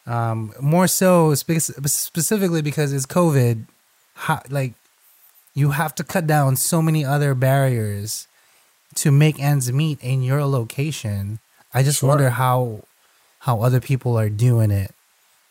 [0.05, 3.65] Um, more so spe- specifically because it's COVID.
[4.15, 4.73] How, like
[5.53, 8.27] you have to cut down so many other barriers
[8.95, 11.39] to make ends meet in your location.
[11.73, 12.09] I just Sure.
[12.09, 12.83] wonder how
[13.47, 14.91] how other people are doing it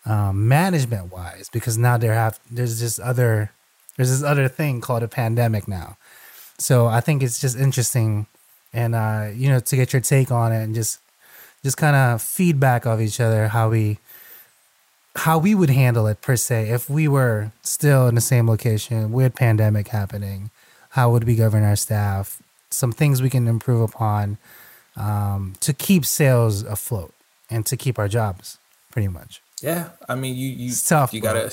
[0.04, 3.52] um, management wise because now there have there's this other
[3.96, 5.96] there's this other thing called a pandemic now.
[6.60, 8.26] So I think it's just interesting
[8.72, 11.00] and uh, you know to get your take on it and just
[11.62, 13.98] just kind of feedback of each other how we
[15.16, 19.12] how we would handle it per se if we were still in the same location
[19.12, 20.50] with pandemic happening
[20.90, 22.40] how would we govern our staff
[22.70, 24.38] some things we can improve upon
[24.96, 27.12] um, to keep sales afloat
[27.50, 28.58] and to keep our jobs
[28.92, 31.50] pretty much Yeah, I mean, you you It's tough, you gotta.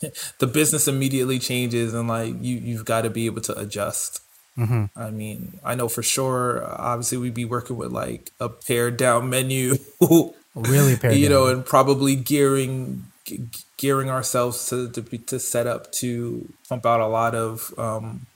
[0.38, 4.22] the business immediately changes, and like you you've got to be able to adjust.
[4.58, 4.98] Mm-hmm.
[4.98, 6.64] I mean, I know for sure.
[6.64, 9.76] Obviously, we'd be working with like a pared down menu,
[10.54, 13.40] really pared you know, and probably gearing ge-
[13.76, 18.26] gearing ourselves to to, be, to set up to pump out a lot of um,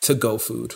[0.00, 0.74] to go food.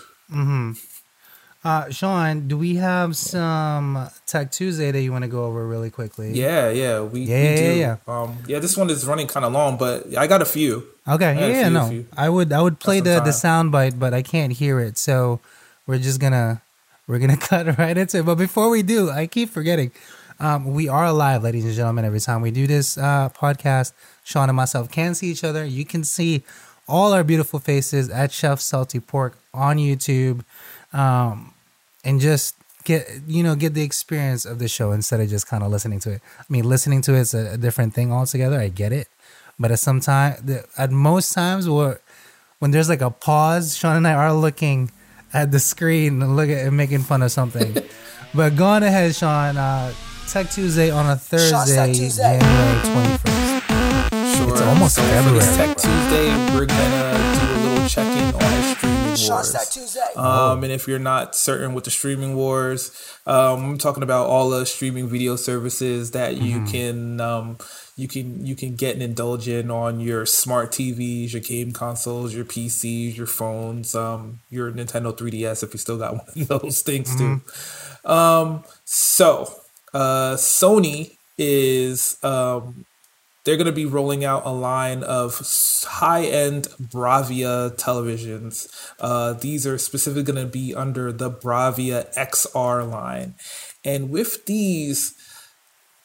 [1.69, 5.91] Uh, sean do we have some tech tuesday that you want to go over really
[5.99, 7.73] quickly Yeah, yeah, we, Yeah, we yeah, do.
[7.85, 10.73] yeah, Um, yeah, this one is running kind of long, but I got a few.
[11.16, 12.05] Okay, Yeah, yeah, a yeah, no.
[12.16, 13.45] I would I would play the the time.
[13.47, 14.95] sound bite, but I can't hear it.
[14.99, 15.41] So
[15.87, 16.61] we're just gonna
[17.09, 18.25] we're gonna cut right into it.
[18.31, 19.91] But before we do, I keep forgetting.
[20.41, 22.05] Um, we are alive, ladies and gentlemen.
[22.05, 23.93] Every time we do this uh, podcast,
[24.23, 25.64] Sean and myself can see each other.
[25.64, 26.45] You can see
[26.87, 30.45] all our beautiful faces at Chef Salty Pork on YouTube,
[30.93, 31.53] um,
[32.09, 35.63] and just get you know get the experience of the show instead of just kind
[35.63, 36.23] of listening to it.
[36.41, 38.59] I mean, listening to it's a, a different thing altogether.
[38.59, 39.09] I get it,
[39.59, 42.01] but at some time, the, at most times, where
[42.61, 44.91] when there's like a pause, Sean and I are looking
[45.35, 47.77] at the screen and look at and making fun of something.
[48.35, 49.59] but go on ahead, Sean.
[49.59, 49.93] Uh,
[50.29, 52.39] Tech Tuesday on a Thursday, Tuesday.
[52.39, 54.37] January twenty first.
[54.37, 54.51] Sure.
[54.51, 55.77] It's almost so February, Tech.
[55.77, 59.53] Tuesday, we're gonna do a little check in on our streaming Shots that wars.
[60.16, 62.91] Um, and if you're not certain with the streaming wars,
[63.27, 67.59] um, I'm talking about all the streaming video services that you can um,
[67.97, 72.35] you can you can get and indulge in on your smart TVs, your game consoles,
[72.35, 76.83] your PCs, your phones, um, your Nintendo 3DS if you still got one of those
[76.83, 77.41] things too.
[78.05, 79.53] Um, so
[79.93, 82.85] uh, Sony is um,
[83.49, 85.40] they're going to be rolling out a line of
[85.86, 88.68] high end Bravia televisions.
[89.01, 93.36] Uh, these are specifically going to be under the Bravia XR line.
[93.82, 95.14] And with these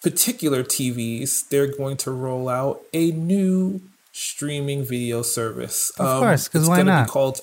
[0.01, 3.81] particular TVs, they're going to roll out a new
[4.13, 5.89] streaming video service.
[5.99, 7.07] Of course, 'cause it's why not?
[7.07, 7.41] be called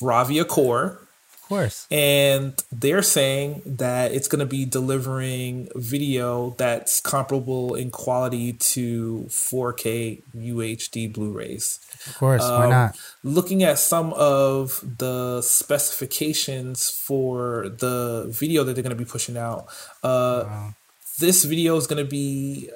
[0.00, 1.07] Bravia Core
[1.48, 1.86] course.
[1.90, 9.24] and they're saying that it's going to be delivering video that's comparable in quality to
[9.28, 11.80] 4K UHD Blu-rays.
[12.06, 12.42] Of course.
[12.42, 12.98] Why Um, not?
[13.22, 19.36] Looking at some of the specifications for the video that they're going to be pushing
[19.36, 19.66] out,
[20.02, 20.70] uh,
[21.18, 22.70] this video is going to be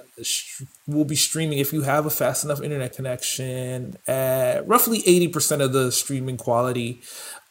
[0.87, 5.73] will be streaming if you have a fast enough internet connection at roughly 80% of
[5.73, 7.03] the streaming quality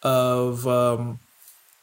[0.03, 1.19] of um,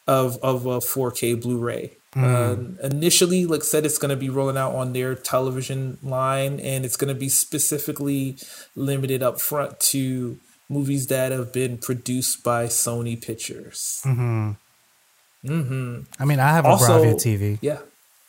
[0.06, 1.92] of of a 4K Blu-ray.
[2.16, 6.58] Uh, initially, like I said, it's going to be rolling out on their television line,
[6.58, 8.36] and it's going to be specifically
[8.74, 10.38] limited up front to
[10.68, 14.00] movies that have been produced by Sony Pictures.
[14.02, 14.52] Hmm.
[15.46, 16.00] Hmm.
[16.18, 17.58] I mean, I have a Also- Bravia TV.
[17.60, 17.78] Yeah,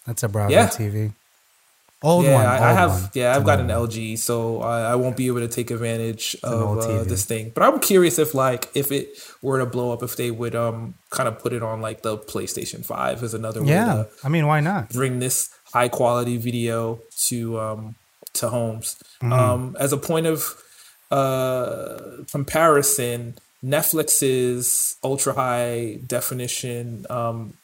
[0.05, 0.67] That's a Bravia Yeah.
[0.67, 1.13] TV.
[2.01, 2.45] Old yeah, one.
[2.45, 2.91] I, I have.
[2.91, 3.09] one.
[3.13, 3.67] Yeah, I've got an.
[3.67, 7.51] LG, so I, I won't be able to take advantage an of uh, this thing.
[7.53, 10.95] But I'm curious if, like, if it were to blow up, if they would um
[11.09, 14.05] kind of put it on like the PlayStation Five as another way Yeah.
[14.23, 14.89] I mean, why not?
[14.89, 17.95] bring this high quality video to um
[18.33, 18.95] to homes.
[19.21, 19.33] Mm-hmm.
[19.33, 20.55] Um, as a point of
[21.11, 27.55] uh comparison, Netflix's ultra high definition um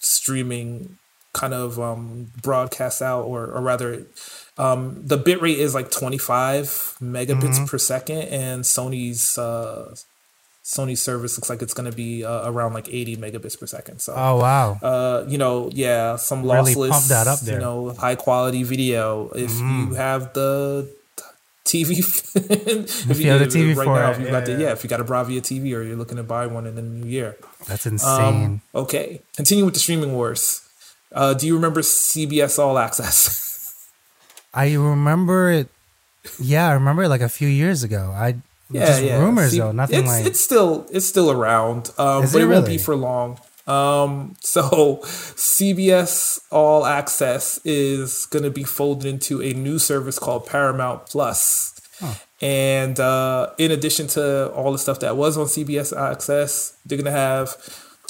[0.00, 0.98] streaming
[1.34, 4.06] kind of um broadcasts out or or rather
[4.56, 7.64] um the bit rate is like 25 megabits Mm-hmm.
[7.66, 9.94] per second and Sony's uh
[10.64, 13.98] Sony's service looks like it's going to be uh, around like 80 megabits per second.
[14.00, 14.78] So Oh wow.
[14.82, 17.60] uh, you know, yeah, some Really lossless, pump that up there.
[17.60, 17.68] Mm-hmm.
[17.82, 19.28] you know, high quality video.
[19.36, 20.88] If you have the
[21.66, 21.98] TV,
[23.10, 24.72] if, you have the TV right now, it, if you got yeah, the, yeah.
[24.72, 27.06] if you got a Bravia TV or you're looking to buy one in the new
[27.10, 27.36] year.
[27.68, 28.60] That's Um, insane.
[28.74, 30.63] okay, continue with the streaming wars.
[31.14, 33.88] Uh, do you remember CBS All Access?
[34.54, 35.68] I remember it.
[36.40, 38.12] Yeah, I remember it like a few years ago.
[38.14, 38.36] I
[38.70, 39.20] yeah, just yeah.
[39.20, 40.26] rumors C- though, nothing it's, like.
[40.26, 43.38] It's still it's still around, um, but it it, won't be for long.
[43.66, 50.46] Um, so CBS All Access is going to be folded into a new service called
[50.46, 51.70] Paramount Plus.
[52.42, 57.06] And uh, in addition to all the stuff that was on CBS Access, they're going
[57.06, 57.56] to have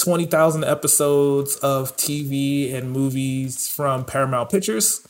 [0.05, 5.07] 20,000 episodes of TV and movies from Paramount Pictures,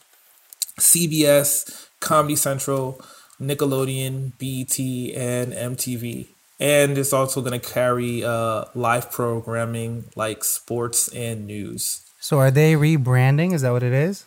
[0.79, 3.01] CBS, Comedy Central,
[3.41, 4.79] Nickelodeon, BET,
[5.19, 6.29] and MTV.
[6.61, 12.03] And it's also going to carry uh, live programming like sports and news.
[12.21, 13.53] So are they rebranding?
[13.53, 14.25] Is that what it is?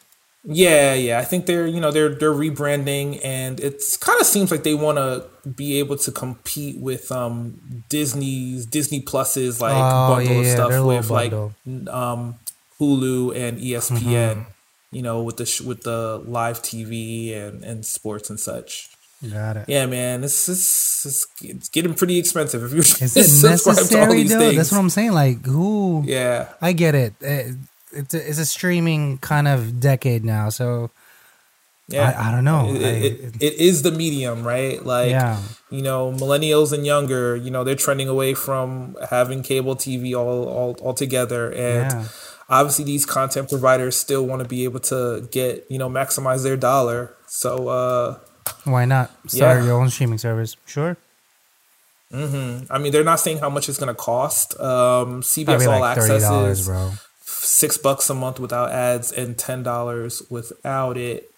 [0.50, 1.20] Yeah, yeah.
[1.20, 4.74] I think they're you know they're they're rebranding, and it's kind of seems like they
[4.74, 10.40] want to be able to compete with um Disney's Disney Plus's like Oh, bundle yeah,
[10.42, 12.36] of stuff with like um
[12.80, 14.00] Hulu and ESPN.
[14.02, 14.42] Mm-hmm.
[14.92, 18.90] You know, with the sh- with the live TV and and sports and such.
[19.30, 19.66] Got it.
[19.68, 23.52] Yeah, man, it's it's, it's, it's getting pretty expensive if you're Is it to all
[23.52, 24.40] necessary these though?
[24.40, 24.56] things.
[24.56, 25.12] That's what I'm saying.
[25.12, 26.04] Like who?
[26.06, 27.14] yeah, I get it.
[27.22, 27.52] Eh,
[27.98, 30.92] It's a, it's a streaming kind of decade now, so
[31.88, 32.14] yeah.
[32.18, 32.74] I, I don't know.
[32.76, 34.84] It, I- it, it is the medium, right?
[34.86, 35.42] Like, Yeah.
[35.72, 40.44] you know, millennials and younger, you know, they're trending away from having cable TV all
[40.48, 42.04] all altogether, and Yeah.
[42.50, 46.58] obviously these content providers still want to be able to get you know maximize their
[46.58, 47.14] dollar.
[47.28, 48.18] So, uh,
[48.66, 49.66] why not start Yeah.
[49.68, 50.56] your own streaming service?
[50.66, 50.98] Sure.
[52.12, 52.72] Mm-hmm.
[52.72, 54.58] I mean, they're not saying how much it's going to cost.
[54.60, 56.24] Um, CBS All like Access
[56.60, 56.92] is bro.
[57.48, 61.30] Six bucks a month without ads and ten dollars without it.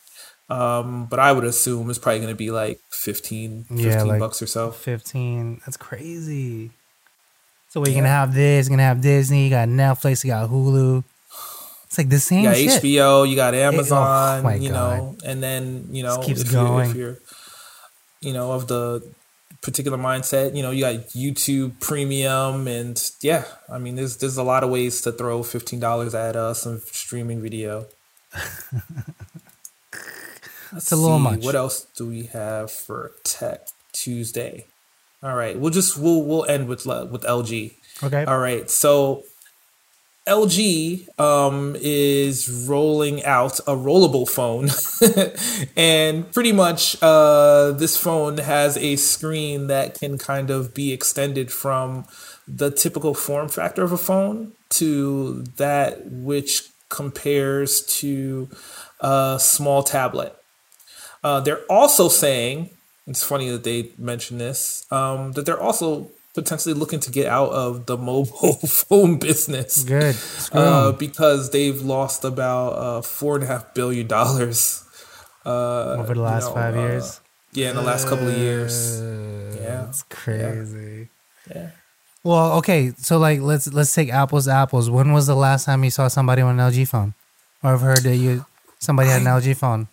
[0.49, 4.19] Um, but I would assume it's probably going to be like 15, 15 Yeah, like-
[4.19, 4.71] bucks or so.
[4.71, 5.61] Fifteen.
[5.65, 6.71] That's crazy.
[7.69, 8.67] So we're gonna have this.
[8.67, 9.43] You're gonna have Disney.
[9.43, 10.23] You got Netflix.
[10.23, 11.03] You got Hulu.
[11.85, 12.81] It's like the same You got shit.
[12.83, 16.51] HBO, you got Amazon, oh my you know, and then you know Just keeps if
[16.51, 16.89] going.
[16.89, 17.17] if you're,
[18.21, 19.03] you know, of the
[19.61, 24.43] particular mindset, you know, you got YouTube Premium, and yeah, I mean, there's there's a
[24.43, 27.87] lot of ways to throw fifteen dollars at uh, some streaming video.
[30.71, 31.43] That's a little see, much.
[31.43, 34.67] What else do we have for Tech Tuesday?
[35.21, 37.73] All right, we'll just we'll we'll end with le- with LG.
[38.03, 38.23] Okay.
[38.23, 39.23] All right, so
[40.29, 44.69] LG um, is rolling out a rollable phone,
[45.75, 51.51] and pretty much uh, this phone has a screen that can kind of be extended
[51.51, 52.05] from
[52.47, 58.49] the typical form factor of a phone to that which compares to
[58.99, 60.35] a small tablet.
[61.23, 62.69] Uh, they're also saying
[63.07, 66.09] it's funny that they mentioned this um, that they're also
[66.41, 70.15] potentially looking to get out of the mobile phone business Good.
[70.51, 74.83] Uh, because they've lost about uh, four and a half billion dollars
[75.45, 77.21] uh, Over the you last know, five uh, years.
[77.51, 79.01] Yeah, in the last couple of years.
[79.01, 79.85] Yeah.
[79.85, 81.09] That's crazy.
[81.49, 81.71] Yeah.
[82.23, 84.89] Well, okay, so like let's let's take apples to apples.
[84.89, 87.13] When was the last time you saw somebody on an LG phone?
[87.63, 88.45] Or I've heard that you
[88.77, 89.87] somebody had an LG phone.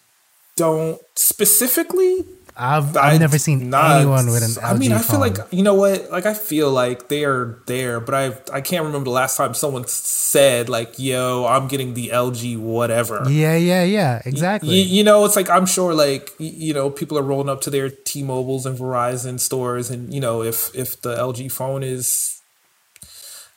[0.57, 2.25] Don't specifically
[2.59, 5.63] I've I've never seen not- anyone with an LG I mean, I feel like you
[5.63, 6.11] know what?
[6.11, 9.53] Like, I feel like they are there, but I I can't remember the last time
[9.53, 14.75] someone said like, "Yo, I'm getting the LG whatever." Yeah, yeah, yeah, exactly.
[14.75, 17.61] You, you know, it's like I'm sure, like y- you know, people are rolling up
[17.63, 22.41] to their T-Mobiles and Verizon stores, and you know, if if the LG phone is,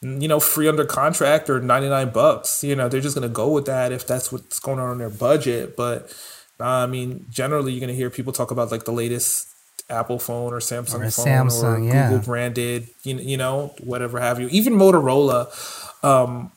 [0.02, 3.50] you know, free under contract or ninety nine bucks, you know, they're just gonna go
[3.50, 5.78] with that if that's what's going on in their budget.
[5.78, 6.14] But
[6.60, 9.48] I mean, generally, you're gonna hear people talk about like the latest
[9.90, 12.10] Apple phone or Samsung Or phone Samsung, or yeah.
[12.10, 14.48] Google branded, you, you know, whatever have you.
[14.50, 15.48] Even Motorola,
[16.04, 16.52] um,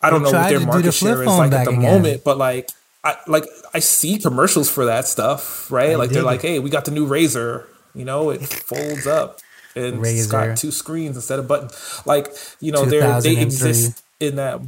[0.00, 1.82] I don't They know what their market the share is like at the again.
[1.82, 2.70] moment, but like
[3.02, 5.98] I like I see commercials for that stuff, right?
[5.98, 9.40] like they're like, hey, we got the new Razr, you know, it folds up
[9.74, 10.30] and it's Razr.
[10.30, 12.02] got two screens instead of buttons.
[12.06, 12.28] Like
[12.60, 14.60] you know, they they exist in that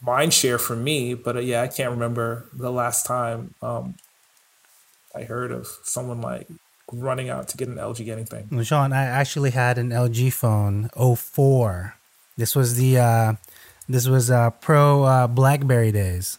[0.00, 3.96] mind share for me, but uh, yeah, I can't remember the last time um,
[5.14, 6.48] I heard of someone like
[6.92, 8.48] running out to get an LG anything.
[8.50, 11.96] Well, Sean, I actually had an LG phone 04.
[12.36, 13.34] This was the uh
[13.88, 16.38] this was uh pro uh Blackberry days.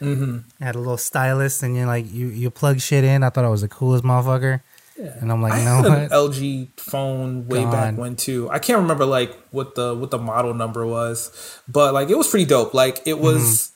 [0.00, 0.38] Mm-hmm.
[0.60, 3.22] It had a little stylus and you like you you plug shit in.
[3.22, 4.62] I thought I was the coolest motherfucker.
[4.96, 6.10] And I'm like, I you know had an what?
[6.10, 8.48] LG phone way back when too.
[8.50, 12.28] I can't remember like what the what the model number was, but like it was
[12.28, 12.74] pretty dope.
[12.74, 13.72] Like it was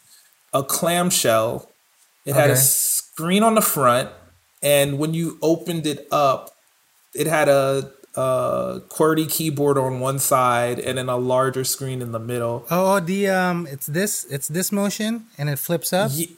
[0.55, 1.69] a clamshell.
[2.25, 4.11] It had a screen on the front,
[4.63, 6.51] and when you opened it up,
[7.15, 12.13] it had a, a QWERTY keyboard on one side and then a larger screen in
[12.13, 12.67] the middle.
[12.71, 16.11] Oh, the um, it's this, it's this motion, and it flips up.
[16.15, 16.37] Ye-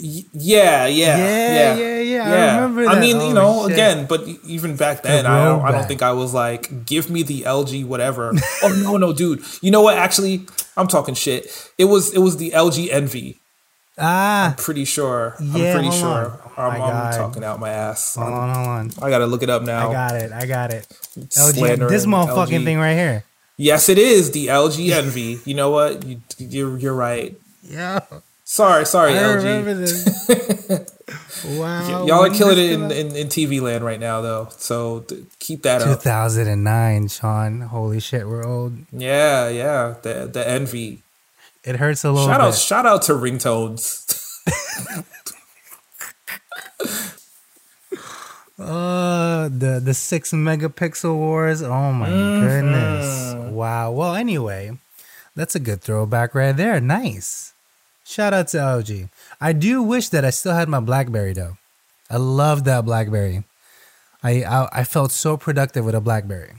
[0.00, 2.24] y- Yeah, yeah, Yeah, yeah, yeah, yeah.
[2.52, 3.72] I remember I mean, Oh, you know, shit.
[3.72, 7.22] again, but even back then, I don't, I don't think I was like, give me
[7.22, 8.32] the LG whatever.
[8.62, 9.42] oh no, no, dude.
[9.60, 9.96] You know what?
[9.98, 10.46] Actually,
[10.76, 11.70] I'm talking shit.
[11.78, 13.36] It was it was the LG enV.
[14.00, 15.34] Ah, Pretty sure.
[15.40, 16.40] Yeah, I'm pretty sure.
[16.56, 16.72] on.
[16.72, 18.14] I'm, I'm talking out my ass.
[18.14, 18.90] hold on, hold on.
[19.02, 19.90] I gotta look it up now.
[19.90, 20.30] I got it.
[20.30, 20.86] I got it.
[21.18, 22.64] LG, this motherfucking LG.
[22.64, 23.24] thing right here.
[23.56, 25.44] Yes, it is the LG enV.
[25.44, 26.06] You know what?
[26.06, 27.34] You, you're you're right.
[27.68, 28.00] Yeah,
[28.50, 29.36] Sorry, sorry, I LG.
[29.36, 31.44] remember this.
[31.58, 34.48] wow, Y'all are killing it in, in, in TV land right now, though.
[34.56, 36.00] So th- keep that up.
[36.00, 37.60] 2009, Sean.
[37.60, 38.78] Holy shit, we're old.
[38.90, 39.96] Yeah, yeah.
[40.00, 41.00] The the enV.
[41.62, 42.46] It hurts a little Shout bit.
[42.46, 44.06] out, shout out to ringtones.
[48.58, 51.62] Uh, the the six megapixel wars.
[51.62, 52.46] Oh my Mm-hmm.
[52.46, 53.52] goodness!
[53.52, 53.92] Wow.
[53.92, 54.76] Well, anyway,
[55.36, 56.80] that's a good throwback right there.
[56.80, 57.52] Nice.
[58.08, 59.10] Shout out to LG.
[59.38, 61.58] I do wish that I still had my BlackBerry though.
[62.08, 63.44] I love that BlackBerry.
[64.22, 66.54] I, I I felt so productive with a BlackBerry.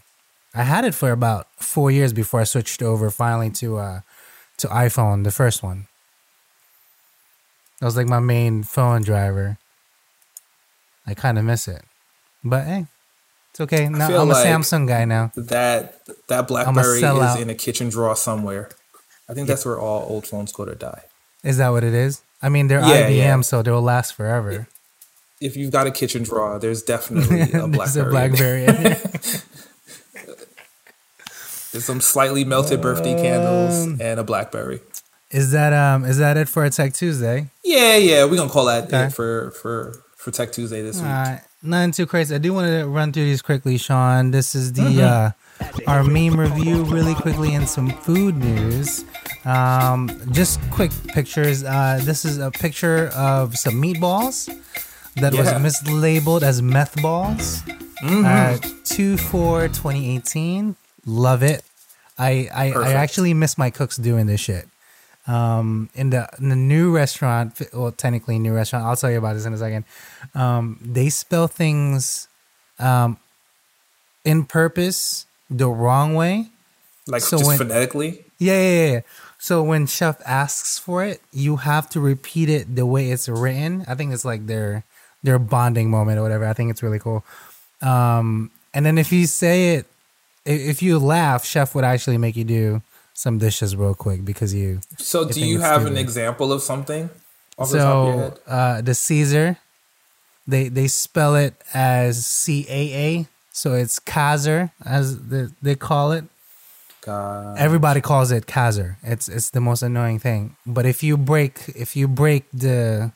[0.53, 4.01] I had it for about four years before I switched over finally to uh
[4.57, 5.87] to iPhone, the first one.
[7.79, 9.57] That was like my main phone driver.
[11.07, 11.81] I kind of miss it,
[12.43, 12.85] but hey,
[13.49, 13.89] it's okay.
[13.89, 15.31] Now I'm a like- Samsung guy now.
[15.35, 18.69] that that BlackBerry is in a kitchen drawer somewhere.
[19.27, 21.05] I think that's where all old phones go to die.
[21.43, 22.21] Is that what it is?
[22.41, 23.41] I mean, they're Yeah, IBM, yeah.
[23.41, 24.67] so they'll last forever.
[25.41, 27.75] If you've got a kitchen drawer, there's definitely a BlackBerry.
[27.75, 28.11] There's a in there.
[28.11, 28.65] BlackBerry.
[28.65, 29.01] in there.
[31.71, 34.81] There's some slightly melted birthday Um, candles and a BlackBerry.
[35.31, 36.03] is that um?
[36.03, 37.47] Is that it for a Tech Tuesday?
[37.63, 39.05] Yeah, yeah, we're gonna call that Okay.
[39.05, 41.05] it for for for Tech Tuesday this week.
[41.05, 42.33] All right, nothing too crazy.
[42.33, 44.31] I do want to run through these quickly, Sean.
[44.31, 44.99] This is the Mm-hmm.
[45.87, 49.05] uh, our meme review, really quickly, and some food news.
[49.45, 51.63] Um, just quick pictures.
[51.63, 54.47] Uh, this is a picture of some meatballs
[55.15, 55.59] that Yeah.
[55.59, 57.61] was mislabeled as meth balls.
[58.03, 58.25] Mm-hmm.
[58.25, 60.75] Uh, two for 2018.
[61.05, 61.63] Love it.
[62.17, 64.67] I I, I actually miss my cooks doing this shit
[65.27, 69.33] um in the in the new restaurant well technically new restaurant i'll tell you about
[69.35, 69.83] this in a second
[70.33, 72.27] um they spell things
[72.79, 73.17] um
[74.23, 76.47] in purpose the wrong way
[77.05, 78.25] Like so just when- phonetically.
[78.39, 78.99] yeah yeah yeah
[79.39, 83.83] so when chef asks for it you have to repeat it the way it's written.
[83.87, 84.83] I think it's like their
[85.23, 86.45] their bonding moment or whatever.
[86.45, 87.23] I think it's really cool.
[87.81, 89.85] Um and then if you say it
[90.45, 92.81] if you laugh chef would actually make you do
[93.13, 97.09] some dishes real quick because you So do you have an example of something
[97.57, 98.39] off the top of your So head?
[98.47, 99.57] uh, the Caesar,
[100.47, 106.11] they they spell it as C A A, so it's Kaiser as the, they call
[106.13, 106.23] it.
[107.01, 107.57] God.
[107.57, 108.97] Everybody calls it Kaiser.
[109.03, 110.55] It's it's the most annoying thing.
[110.65, 113.11] But if you break if you break the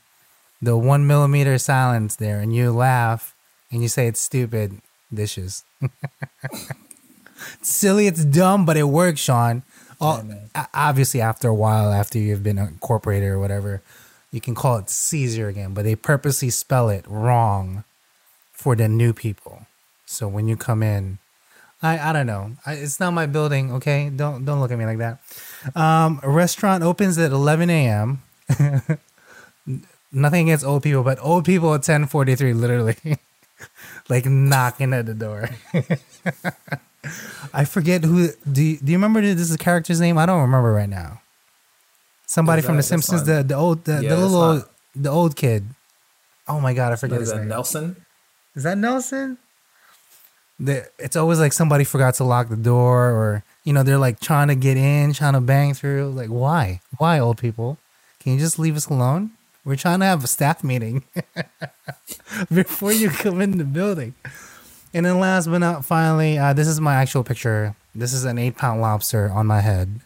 [0.61, 3.35] the one millimeter silence there and you laugh
[3.71, 4.81] and you say it's stupid,
[5.13, 5.63] dishes.
[7.59, 9.63] It's silly, it's dumb, but it works, Sean.
[9.99, 10.23] All,
[10.73, 13.81] obviously, after a while, after you've been incorporated or whatever,
[14.31, 15.73] you can call it Caesar again.
[15.73, 17.83] But they purposely spell it wrong
[18.51, 19.67] for the new people.
[20.05, 21.19] So when you come in,
[21.83, 22.53] I I don't know.
[22.65, 23.71] I, it's not my building.
[23.73, 25.19] Okay, don't don't look at me like that.
[25.75, 28.21] Um, a restaurant opens at 11 a.m.
[30.11, 32.95] Nothing against old people, but old people at 10:43, literally,
[34.09, 35.49] like knocking at the door.
[37.53, 38.29] I forget who.
[38.49, 40.17] Do you, do you remember this is character's name?
[40.17, 41.21] I don't remember right now.
[42.27, 44.65] Somebody Is from The Simpsons, not- the the old the, Yeah, the little old,
[44.95, 45.65] the old kid.
[46.47, 47.49] Oh my god, I forget Is his that name.
[47.49, 47.95] Nelson?
[48.55, 49.37] Is that Nelson?
[50.59, 54.19] The, it's always like somebody forgot to lock the door, or you know they're like
[54.19, 56.11] trying to get in, trying to bang through.
[56.11, 56.81] Like why?
[56.97, 57.77] Why old people?
[58.19, 59.31] Can you just leave us alone?
[59.65, 61.03] We're trying to have a staff meeting
[62.53, 64.13] before you come in the building.
[64.93, 67.75] And then last but not finally, uh, this is my actual picture.
[67.95, 70.01] This is an eight pound lobster on my head.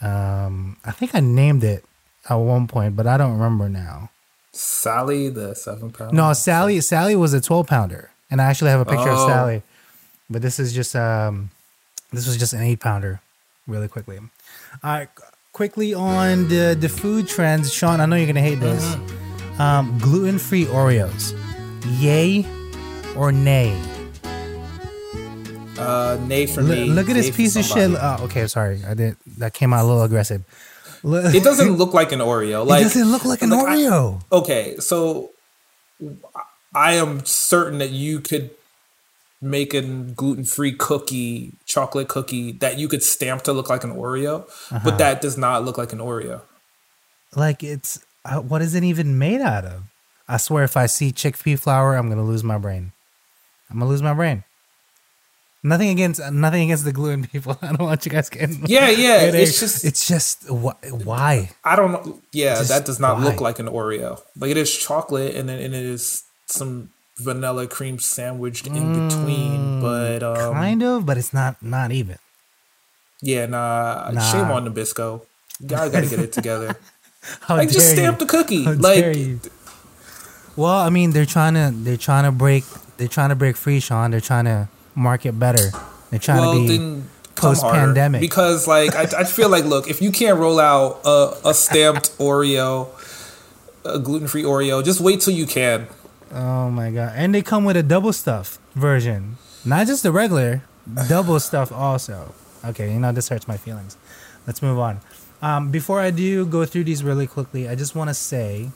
[0.00, 1.84] Um, I think I named it
[2.28, 4.10] at one point, but I don't remember now.
[4.52, 6.14] Sally, the seven pound.
[6.14, 6.80] No, Sally.
[6.80, 9.28] Sally was a twelve pounder, and I actually have a picture of Oh.
[9.28, 9.62] Sally.
[10.30, 11.50] But this is just um,
[12.12, 13.20] this was just an eight pounder,
[13.66, 14.18] really quickly.
[14.18, 14.28] All
[14.84, 15.08] right,
[15.52, 18.00] quickly on the the food trends, Sean.
[18.00, 18.96] I know you're gonna hate this.
[19.58, 21.34] Um, gluten free Oreos,
[22.00, 22.46] yay
[23.16, 23.76] or nay?
[25.78, 26.84] Uh, nay for Look, me.
[26.86, 27.90] look at nay this piece of shit.
[27.92, 28.80] Oh, okay, sorry.
[28.86, 30.42] I did that came out a little aggressive.
[31.02, 32.66] Look, It doesn't look like an Oreo.
[32.66, 34.20] Like it doesn't look like an like, I- Oreo.
[34.30, 35.30] okay, so
[36.74, 38.50] I am certain that you could
[39.42, 43.94] make a gluten free cookie, chocolate cookie that you could stamp to look like an
[43.94, 44.80] Oreo, Uh-huh.
[44.84, 46.42] but that does not look like an Oreo.
[47.36, 49.82] like it's uh, what is it even made out of?
[50.28, 52.92] I swear, if I see chickpea flour, I'm gonna lose my brain.
[53.70, 54.44] I'm gonna lose my brain.
[55.62, 57.58] Nothing against nothing against the gluten people.
[57.62, 58.64] I don't want you guys getting.
[58.66, 59.22] Yeah, yeah.
[59.28, 60.76] It it's just it's just wh-
[61.06, 61.50] why.
[61.64, 62.20] I don't know.
[62.32, 63.24] Yeah, Just that does not why?
[63.24, 64.20] look like an Oreo.
[64.36, 66.90] Like it is chocolate, and then and it is some
[67.20, 69.80] vanilla cream sandwiched in between.
[69.80, 72.18] But um, Mm, kind of, but it's not not even.
[73.22, 74.20] yeah, nah, Nah.
[74.32, 75.22] Shame on Nabisco.
[75.60, 76.76] You gotta gotta get it together.
[77.50, 78.26] Like just stamp you.
[78.26, 78.64] the cookie.
[78.64, 79.04] How like.
[80.56, 82.64] Well, I mean, they're trying to they're trying to break
[82.96, 84.10] they're trying to break free, Sean.
[84.10, 85.70] They're trying to market better.
[86.10, 88.20] They're trying well, to be then post-pandemic.
[88.22, 92.16] because like I, I feel like look if you can't roll out a, a stamped
[92.18, 92.88] Oreo,
[93.84, 95.88] a gluten free Oreo, just wait till you can.
[96.32, 97.12] Oh my god!
[97.16, 100.62] And they come with a double stuff version, not just the regular,
[101.08, 102.34] double stuff also.
[102.64, 103.96] Okay, you know this hurts my feelings.
[104.46, 105.00] Let's move on.
[105.42, 108.70] Um, before I do go through these really quickly, I just want to say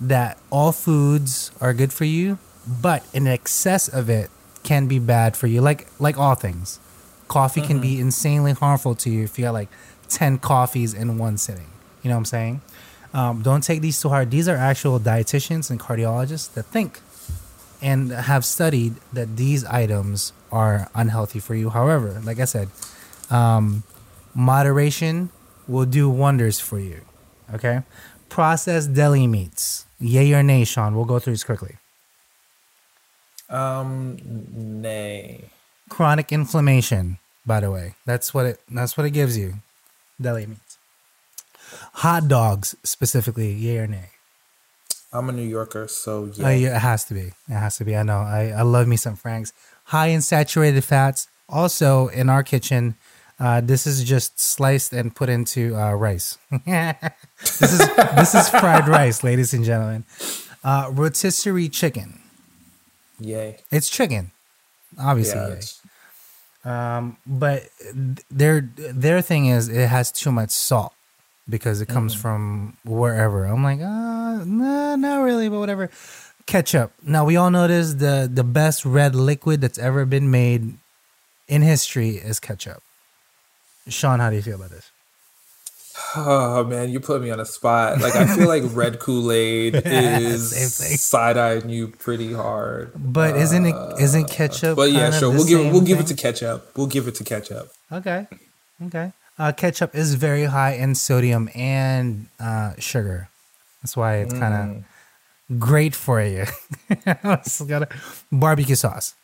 [0.00, 4.30] that all foods are good for you, but an excess of it
[4.62, 5.60] can be bad for you.
[5.60, 6.80] Like like all things,
[7.26, 9.68] coffee can be insanely harmful to you if you got like
[10.08, 11.66] ten coffees in one sitting.
[12.02, 12.60] You know what I'm saying?
[13.14, 14.30] Um, don't take these too hard.
[14.30, 17.00] These are actual dietitians and cardiologists that think
[17.80, 21.70] and have studied that these items are unhealthy for you.
[21.70, 22.68] However, like I said,
[23.30, 23.82] um,
[24.34, 25.30] moderation
[25.66, 27.02] will do wonders for you.
[27.54, 27.82] Okay?
[28.28, 29.86] Processed deli meats.
[30.00, 30.94] Yay or nay, Sean?
[30.94, 31.76] We'll go through this quickly.
[33.48, 34.18] Um,
[34.82, 35.44] nay.
[35.88, 37.94] Chronic inflammation, by the way.
[38.04, 39.54] That's what it that's what it gives you.
[40.20, 40.67] Deli meats.
[41.98, 44.10] Hot dogs specifically, yay or nay?
[45.12, 46.46] I'm a New Yorker, so yeah.
[46.46, 47.32] Oh, yeah, it has to be.
[47.48, 47.96] It has to be.
[47.96, 48.18] I know.
[48.18, 49.52] I, I love me some Franks.
[49.86, 51.26] High in saturated fats.
[51.48, 52.94] Also, in our kitchen,
[53.40, 56.38] uh, this is just sliced and put into uh, rice.
[56.66, 60.04] this is this is fried rice, ladies and gentlemen.
[60.62, 62.20] Uh, rotisserie chicken.
[63.18, 63.56] Yay.
[63.72, 64.30] It's chicken,
[64.96, 65.58] obviously.
[66.64, 66.98] Yeah.
[66.98, 67.64] Um, but
[68.30, 70.92] their their thing is it has too much salt
[71.48, 73.44] because it comes from wherever.
[73.44, 75.90] I'm like, uh, nah, not really, but whatever.
[76.46, 76.92] Ketchup.
[77.02, 77.94] Now we all know this.
[77.94, 80.74] The the best red liquid that's ever been made
[81.46, 82.82] in history is ketchup.
[83.88, 84.90] Sean, how do you feel about this?
[86.16, 88.00] Oh man, you put me on a spot.
[88.00, 92.92] Like I feel like red Kool Aid is side eyeing you pretty hard.
[92.94, 94.76] But isn't it isn't ketchup?
[94.76, 95.30] But yeah, sure.
[95.30, 96.76] We'll give same we'll give it to ketchup.
[96.76, 97.72] We'll give it to ketchup.
[97.90, 98.26] Okay.
[98.86, 99.12] Okay.
[99.38, 103.28] Uh, ketchup is very high in sodium and uh, sugar.
[103.82, 104.54] That's why it's kind
[105.50, 106.44] of great for you.
[107.06, 107.88] it's got a
[108.32, 109.14] barbecue sauce.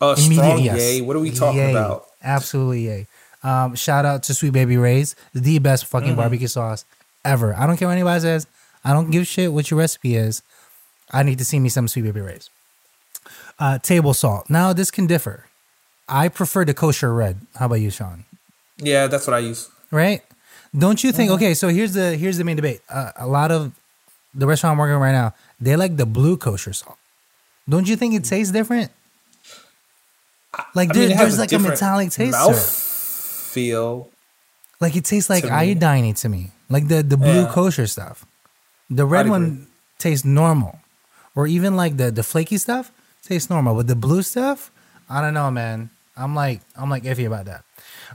[0.00, 0.78] A Immediate strong yes.
[0.78, 1.00] yay.
[1.02, 1.70] What are we talking Yay.
[1.70, 2.06] about?
[2.22, 3.06] Absolutely yay.
[3.42, 6.16] Um, shout out to Sweet Baby Ray's, the best fucking Mm-hmm.
[6.16, 6.84] barbecue sauce
[7.24, 7.54] ever.
[7.54, 8.46] I don't care what anybody says.
[8.84, 10.42] I don't give shit what your recipe is.
[11.12, 12.50] I need to see me some Sweet Baby Ray's.
[13.58, 14.48] Uh, table salt.
[14.50, 15.44] Now this can differ.
[16.08, 17.40] I prefer the kosher red.
[17.58, 18.24] How about you, Sean?
[18.78, 19.68] Yeah, that's what I use.
[19.90, 20.22] right?
[20.76, 21.30] Don't you think?
[21.30, 22.80] Okay, so here's the here's the main debate.
[22.88, 23.72] Uh, a lot of
[24.34, 26.98] the restaurant I'm working right now, they like the blue kosher salt.
[27.68, 28.90] Don't you think it tastes different?
[30.74, 32.70] Like I there- mean, it has there's like a metallic taste to mouth
[33.52, 34.08] feel.
[34.80, 36.50] Like it tastes like to iodine to me.
[36.68, 37.52] Like the the blue Yeah.
[37.52, 38.26] kosher stuff.
[38.90, 39.66] The red one
[39.98, 40.78] tastes normal,
[41.34, 43.74] or even like the the flaky stuff tastes normal.
[43.74, 44.70] But the blue stuff,
[45.08, 45.90] I don't know, man.
[46.16, 47.64] I'm like I'm like iffy about that.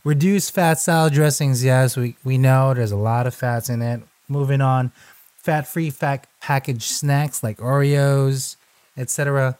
[0.03, 4.01] Reduced fat salad dressings, yes, we we know there's a lot of fats in it.
[4.27, 4.91] Moving on,
[5.37, 8.55] fat free fat packaged snacks like Oreos,
[8.97, 9.57] etc.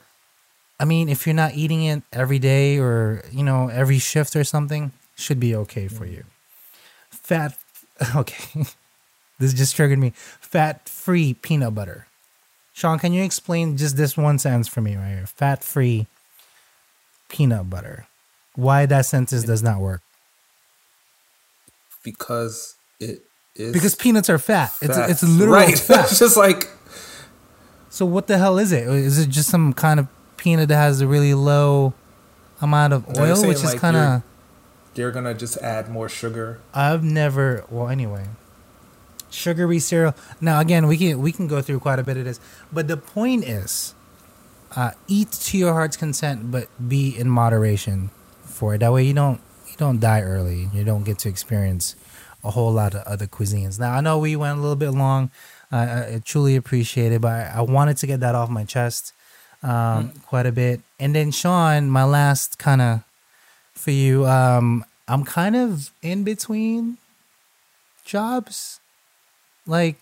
[0.80, 4.44] I mean, if you're not eating it every day or you know every shift or
[4.44, 6.24] something, should be okay for you.
[7.12, 7.56] Fat,
[8.16, 8.64] okay,
[9.40, 10.14] this just triggered me.
[10.16, 12.08] Fat free peanut butter.
[12.74, 15.28] Sean, can you explain just this one sentence for me right here?
[15.28, 16.08] Fat free
[17.30, 18.08] peanut butter.
[18.56, 20.02] Why that sentence does not work?
[22.04, 23.24] Because it
[23.56, 24.74] is Because peanuts are fat.
[24.82, 25.10] It's fat.
[25.10, 25.78] it's literal right.
[25.78, 26.06] fat.
[26.06, 26.70] it's just like
[27.90, 28.88] So what the hell is it?
[28.88, 31.94] Is it just some kind of peanut that has a really low
[32.62, 34.24] amount of oil, saying, which is like, kind of
[34.94, 36.60] they're gonna just add more sugar.
[36.74, 37.66] I've never.
[37.70, 38.26] Well, anyway,
[39.30, 40.16] sugary cereal.
[40.40, 42.40] Now, again, we can we can go through quite a bit of this,
[42.72, 43.94] but the point is,
[44.76, 48.10] uh, eat to your heart's consent, but be in moderation
[48.44, 48.80] for it.
[48.80, 49.40] That way, you don't
[49.72, 50.70] you don't die early.
[50.74, 51.96] You don't get to experience
[52.44, 53.80] a whole lot of other cuisines.
[53.80, 55.32] Now, I know we went a little bit long.
[55.72, 59.14] I, I truly appreciate it, but I, I wanted to get that off my chest
[59.64, 60.82] um, quite a bit.
[61.00, 63.04] And then, Sean, my last kind of
[63.74, 64.26] for you.
[64.26, 66.98] Um, I'm kind of in between
[68.06, 68.80] jobs.
[69.66, 69.98] Like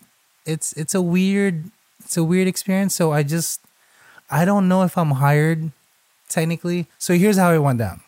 [0.46, 1.72] it's it's a weird
[2.04, 2.94] it's a weird experience.
[2.94, 3.62] So I just
[4.30, 5.72] I don't know if I'm hired
[6.28, 6.88] technically.
[6.98, 8.02] So here's how it went down.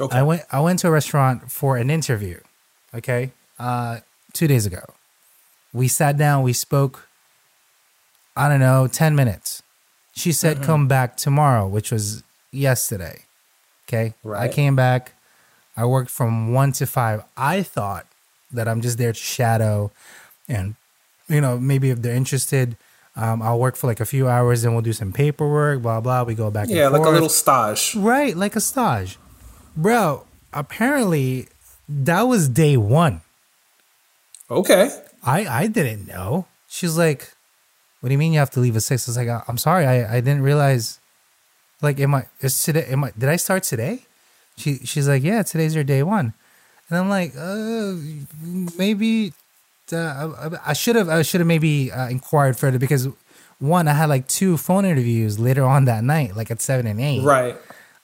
[0.00, 0.18] Okay.
[0.18, 2.40] I went I went to a restaurant for an interview.
[2.94, 3.32] Okay.
[3.58, 4.00] Uh
[4.32, 4.82] two days ago.
[5.72, 7.08] We sat down, we spoke,
[8.36, 9.62] I don't know, ten minutes.
[10.14, 10.64] She said Mm-hmm.
[10.66, 12.22] come back tomorrow, which was
[12.52, 13.22] yesterday.
[13.88, 14.14] Okay.
[14.22, 14.50] Right.
[14.50, 15.12] I came back.
[15.76, 17.22] I worked from one to five.
[17.36, 18.06] I thought
[18.52, 19.90] that I'm just there to shadow
[20.48, 20.74] and
[21.28, 22.76] you know, maybe if they're interested,
[23.16, 26.22] um, I'll work for like a few hours, then we'll do some paperwork, blah blah.
[26.24, 26.68] We go back.
[26.68, 27.94] yeah, like a little stage.
[27.96, 29.18] Right, like a stage.
[29.76, 31.48] Bro, apparently
[31.88, 33.20] that was day one.
[34.50, 34.90] Okay.
[35.24, 36.46] I, I didn't know.
[36.68, 37.32] She's like,
[38.00, 39.08] What do you mean you have to leave at six?
[39.08, 41.00] I was like, "I- I'm sorry, I, I didn't realize
[41.82, 44.02] like am I is today am I did I start today?
[44.56, 46.34] She she's like, Yeah, today's your day one.
[46.88, 47.94] And I'm like, uh
[48.78, 49.32] maybe
[49.92, 53.08] uh, I- I should have I should have maybe uh, inquired further because
[53.58, 57.00] one, I had like two phone interviews later on that night, like at seven and
[57.00, 57.22] eight.
[57.22, 57.56] Right.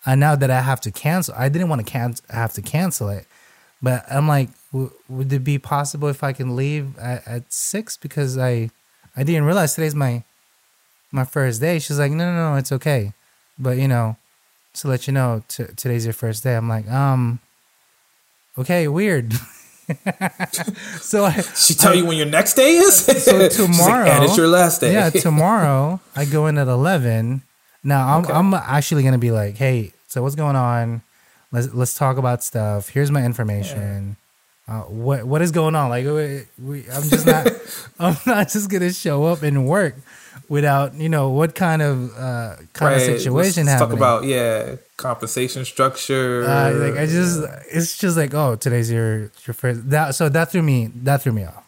[0.07, 3.09] And now that I have to cancel, I didn't want to can- have to cancel
[3.11, 3.27] it,
[3.83, 7.97] but I'm like, w- would it be possible if I can leave at, at six
[7.99, 8.71] because I,
[9.17, 10.23] I didn't realize today's my,
[11.13, 11.79] my first day.
[11.81, 13.13] She's like, no, no, no, it's okay,
[13.59, 14.17] but you know,
[14.75, 16.57] to let you know, t- today's your first day.
[16.57, 17.41] I'm like, um,
[18.57, 19.35] okay, weird.
[21.01, 23.05] so I, She tell you when your next day is.
[23.05, 24.93] so She's like, tomorrow, and it's your last day.
[24.93, 27.43] Yeah, tomorrow I go in at eleven.
[27.83, 28.33] Now I'm Okay.
[28.33, 31.03] I'm actually gonna be like, hey, so what's going on?
[31.53, 32.89] Let's let's talk about stuff.
[32.91, 34.17] Here's my information.
[34.69, 35.89] Uh, what what is going on?
[35.91, 37.49] Like, we, we, I'm just not
[37.99, 39.97] I'm not just gonna show up and work
[40.49, 42.97] without you know what kind of uh, kind Right.
[42.97, 43.89] of situation Let's happening.
[43.89, 46.45] Talk about yeah, compensation structure.
[46.45, 49.91] Uh, like I just, it's just like, oh, today's your your first.
[49.91, 51.65] That so that threw me that threw me off.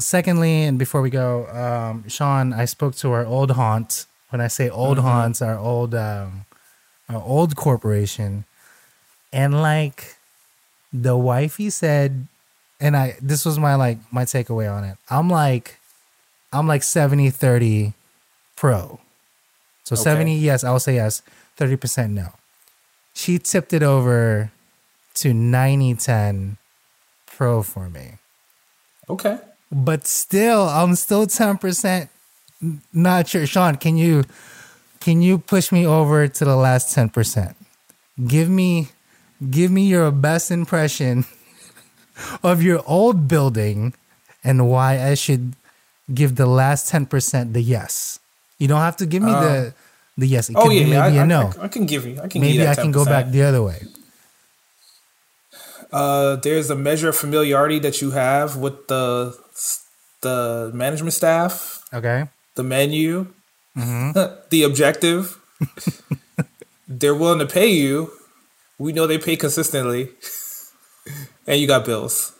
[0.00, 4.06] Secondly, and before we go, um, Sean, I spoke to our old haunt.
[4.30, 6.46] When I say old haunts, our old um,
[7.08, 8.44] our old corporation,
[9.32, 10.16] and like
[10.92, 12.26] the wifey said,
[12.80, 14.96] and I this was my like my takeaway on it.
[15.08, 15.78] I'm like,
[16.52, 17.94] I'm like 70 30
[18.56, 19.00] pro.
[19.84, 20.02] So Okay.
[20.02, 21.22] 70 yes, I'll say yes.
[21.58, 22.32] 30% no
[23.12, 24.50] she tipped it over
[25.14, 26.56] to 90 10
[27.26, 28.12] pro for me.
[29.08, 29.38] okay.
[29.72, 32.08] But still, I'm still 10% n-
[32.92, 33.46] not sure.
[33.46, 34.24] Sean, can you
[35.00, 37.54] can you push me over to the last 10%?
[38.26, 38.88] Give me
[39.50, 41.24] give me your best impression
[42.42, 43.94] of your old building
[44.44, 45.54] and why I should
[46.12, 48.20] give the last 10% the yes.
[48.58, 49.72] You don't have to give me the
[50.18, 50.50] the yes.
[50.50, 50.86] It Oh yeah, yeah.
[51.08, 51.52] maybe I, a I- no.
[51.58, 52.16] I, I can give you.
[52.20, 52.40] I can.
[52.40, 53.06] give maybe I can go 10%.
[53.08, 53.80] back the other way.
[55.92, 59.34] Uh, there's a measure of familiarity that you have with the
[60.22, 62.28] the management staff, Okay.
[62.60, 63.26] The menu,
[63.76, 64.12] Mm-hmm.
[64.50, 65.38] the objective.
[66.88, 68.10] They're willing to pay you.
[68.78, 70.10] We know they pay consistently,
[71.46, 72.32] and you got bills.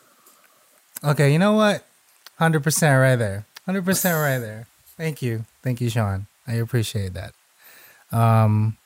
[1.04, 1.84] Okay, you know what?
[2.38, 3.46] Hundred percent right there.
[3.64, 4.66] Hundred percent right there.
[4.96, 6.26] Thank you, thank you, Sean.
[6.46, 7.32] I appreciate that.
[8.12, 8.76] Um,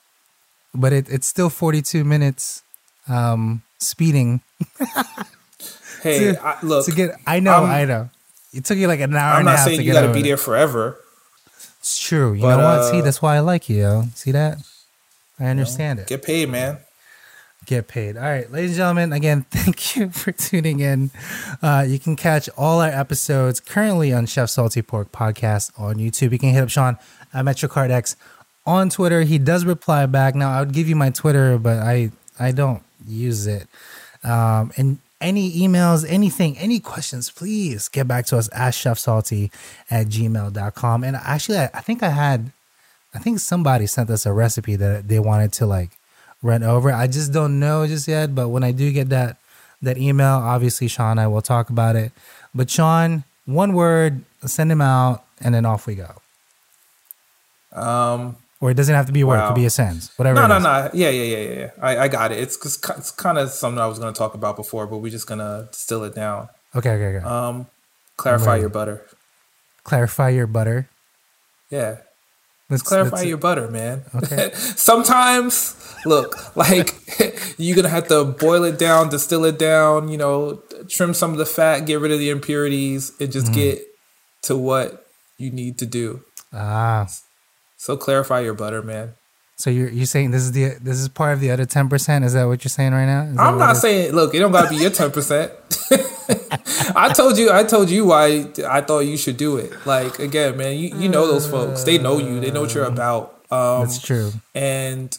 [0.75, 2.63] but it, it's still forty-two minutes.
[3.09, 4.41] Um, speeding
[6.03, 6.85] Hey, To- I, look.
[6.87, 7.17] to get.
[7.27, 8.11] I know, I know.
[8.53, 10.13] It took you like an hour I'm and a not half saying you got to
[10.13, 11.01] be there forever.
[11.85, 12.33] It's true.
[12.33, 12.91] You But, know what?
[12.91, 13.77] See, uh, that's why I like you.
[13.83, 14.05] Yo.
[14.15, 14.57] See that?
[15.39, 16.07] I understand it.
[16.07, 16.79] Get paid, man.
[17.67, 18.17] get paid.
[18.17, 21.11] All right, ladies and gentlemen, again, thank you for tuning in.
[21.61, 26.33] Uh, you can catch all our episodes currently on Chef Salty Pork Podcast on YouTube.
[26.33, 26.97] You can hit up Sean
[27.35, 28.17] at MetroCardX
[28.65, 29.21] on Twitter.
[29.23, 30.35] He does reply back.
[30.35, 33.69] Now, I would give you my Twitter, but I I don't use it.
[34.23, 39.51] Um, and any emails, anything, any questions, please get back to us at chefsalty
[39.91, 41.05] at gmail.com.
[41.05, 42.53] And actually, I, I think I had
[43.15, 45.91] I think somebody sent us a recipe that they wanted to like
[46.43, 46.93] run over.
[46.93, 49.37] I just don't know just yet, but when I do get that
[49.83, 52.13] that email, obviously Sean and I will talk about it.
[52.55, 56.15] But Sean, one word, send him out, and then off we go.
[57.73, 60.41] Um, Or it doesn't have to be a word; it could be a sentence, whatever.
[60.41, 60.89] no, no, no.
[60.95, 61.59] Yeah, yeah, yeah, yeah.
[61.61, 61.71] yeah.
[61.83, 62.39] I, I got it.
[62.41, 65.13] It's, ki- it's kind of something I was going to talk about before, but we're
[65.13, 66.49] just going to distill it down.
[66.75, 67.27] Okay, okay, okay.
[67.27, 67.67] Um,
[68.17, 69.05] clarify your butter.
[69.85, 70.89] clarify your butter.
[71.69, 71.99] Yeah.
[72.71, 74.05] Let's Clarify your butter, man.
[74.15, 74.51] Okay.
[74.55, 76.95] Sometimes, look, like
[77.59, 81.37] you're gonna have to boil it down, distill it down, you know, trim some of
[81.39, 83.55] the fat, get rid of the impurities, and just Mm-hmm.
[83.55, 83.79] get
[84.49, 85.05] to what
[85.37, 86.25] you need to do.
[86.53, 87.07] ah.
[87.85, 89.13] So clarify your butter, man.
[89.57, 92.25] So you're you're saying this is the this is part of the other ten percent?
[92.25, 93.25] Is that what you're saying right now?
[93.25, 95.53] Is I'm not saying look, it don't gotta be your ten percent.
[96.97, 99.71] I told you I told you why I thought you should do it.
[99.85, 101.85] Like again, man, you, you know those folks.
[101.85, 102.41] They know you.
[102.41, 103.45] They know what you're about.
[103.51, 104.33] Um that's true.
[104.55, 105.15] and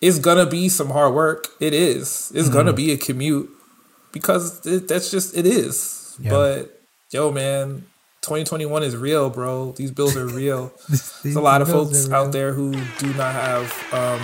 [0.00, 1.46] it's gonna be some hard work.
[1.60, 2.32] It is.
[2.34, 3.48] It's gonna be a commute
[4.10, 6.16] because it, that's just it is.
[6.18, 6.30] Yeah.
[6.30, 6.80] But
[7.12, 7.84] yo, man,
[8.22, 9.72] 2021 is real, bro.
[9.72, 10.72] These bills are real.
[10.88, 14.20] There's a lot of folks out there who do not have um,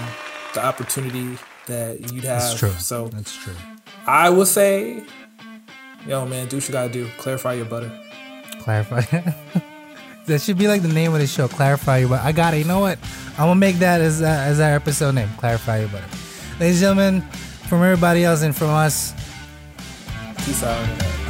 [0.55, 2.41] the opportunity that you'd have.
[2.41, 2.71] That's true.
[2.71, 3.55] So That's true.
[4.07, 5.03] I will say,
[6.07, 7.09] yo, man, do what you gotta do.
[7.19, 7.91] Clarify your butter.
[8.61, 9.01] Clarify.
[10.27, 11.49] that should be like the name of the show.
[11.49, 12.23] Clarify your butter.
[12.25, 12.59] I got it.
[12.59, 12.99] You know what?
[13.33, 15.31] I'm gonna make that as uh, as our episode name.
[15.39, 16.07] Clarify your butter.
[16.61, 17.21] Ladies and gentlemen,
[17.69, 19.15] from everybody else and from us,
[20.45, 21.24] Peace out.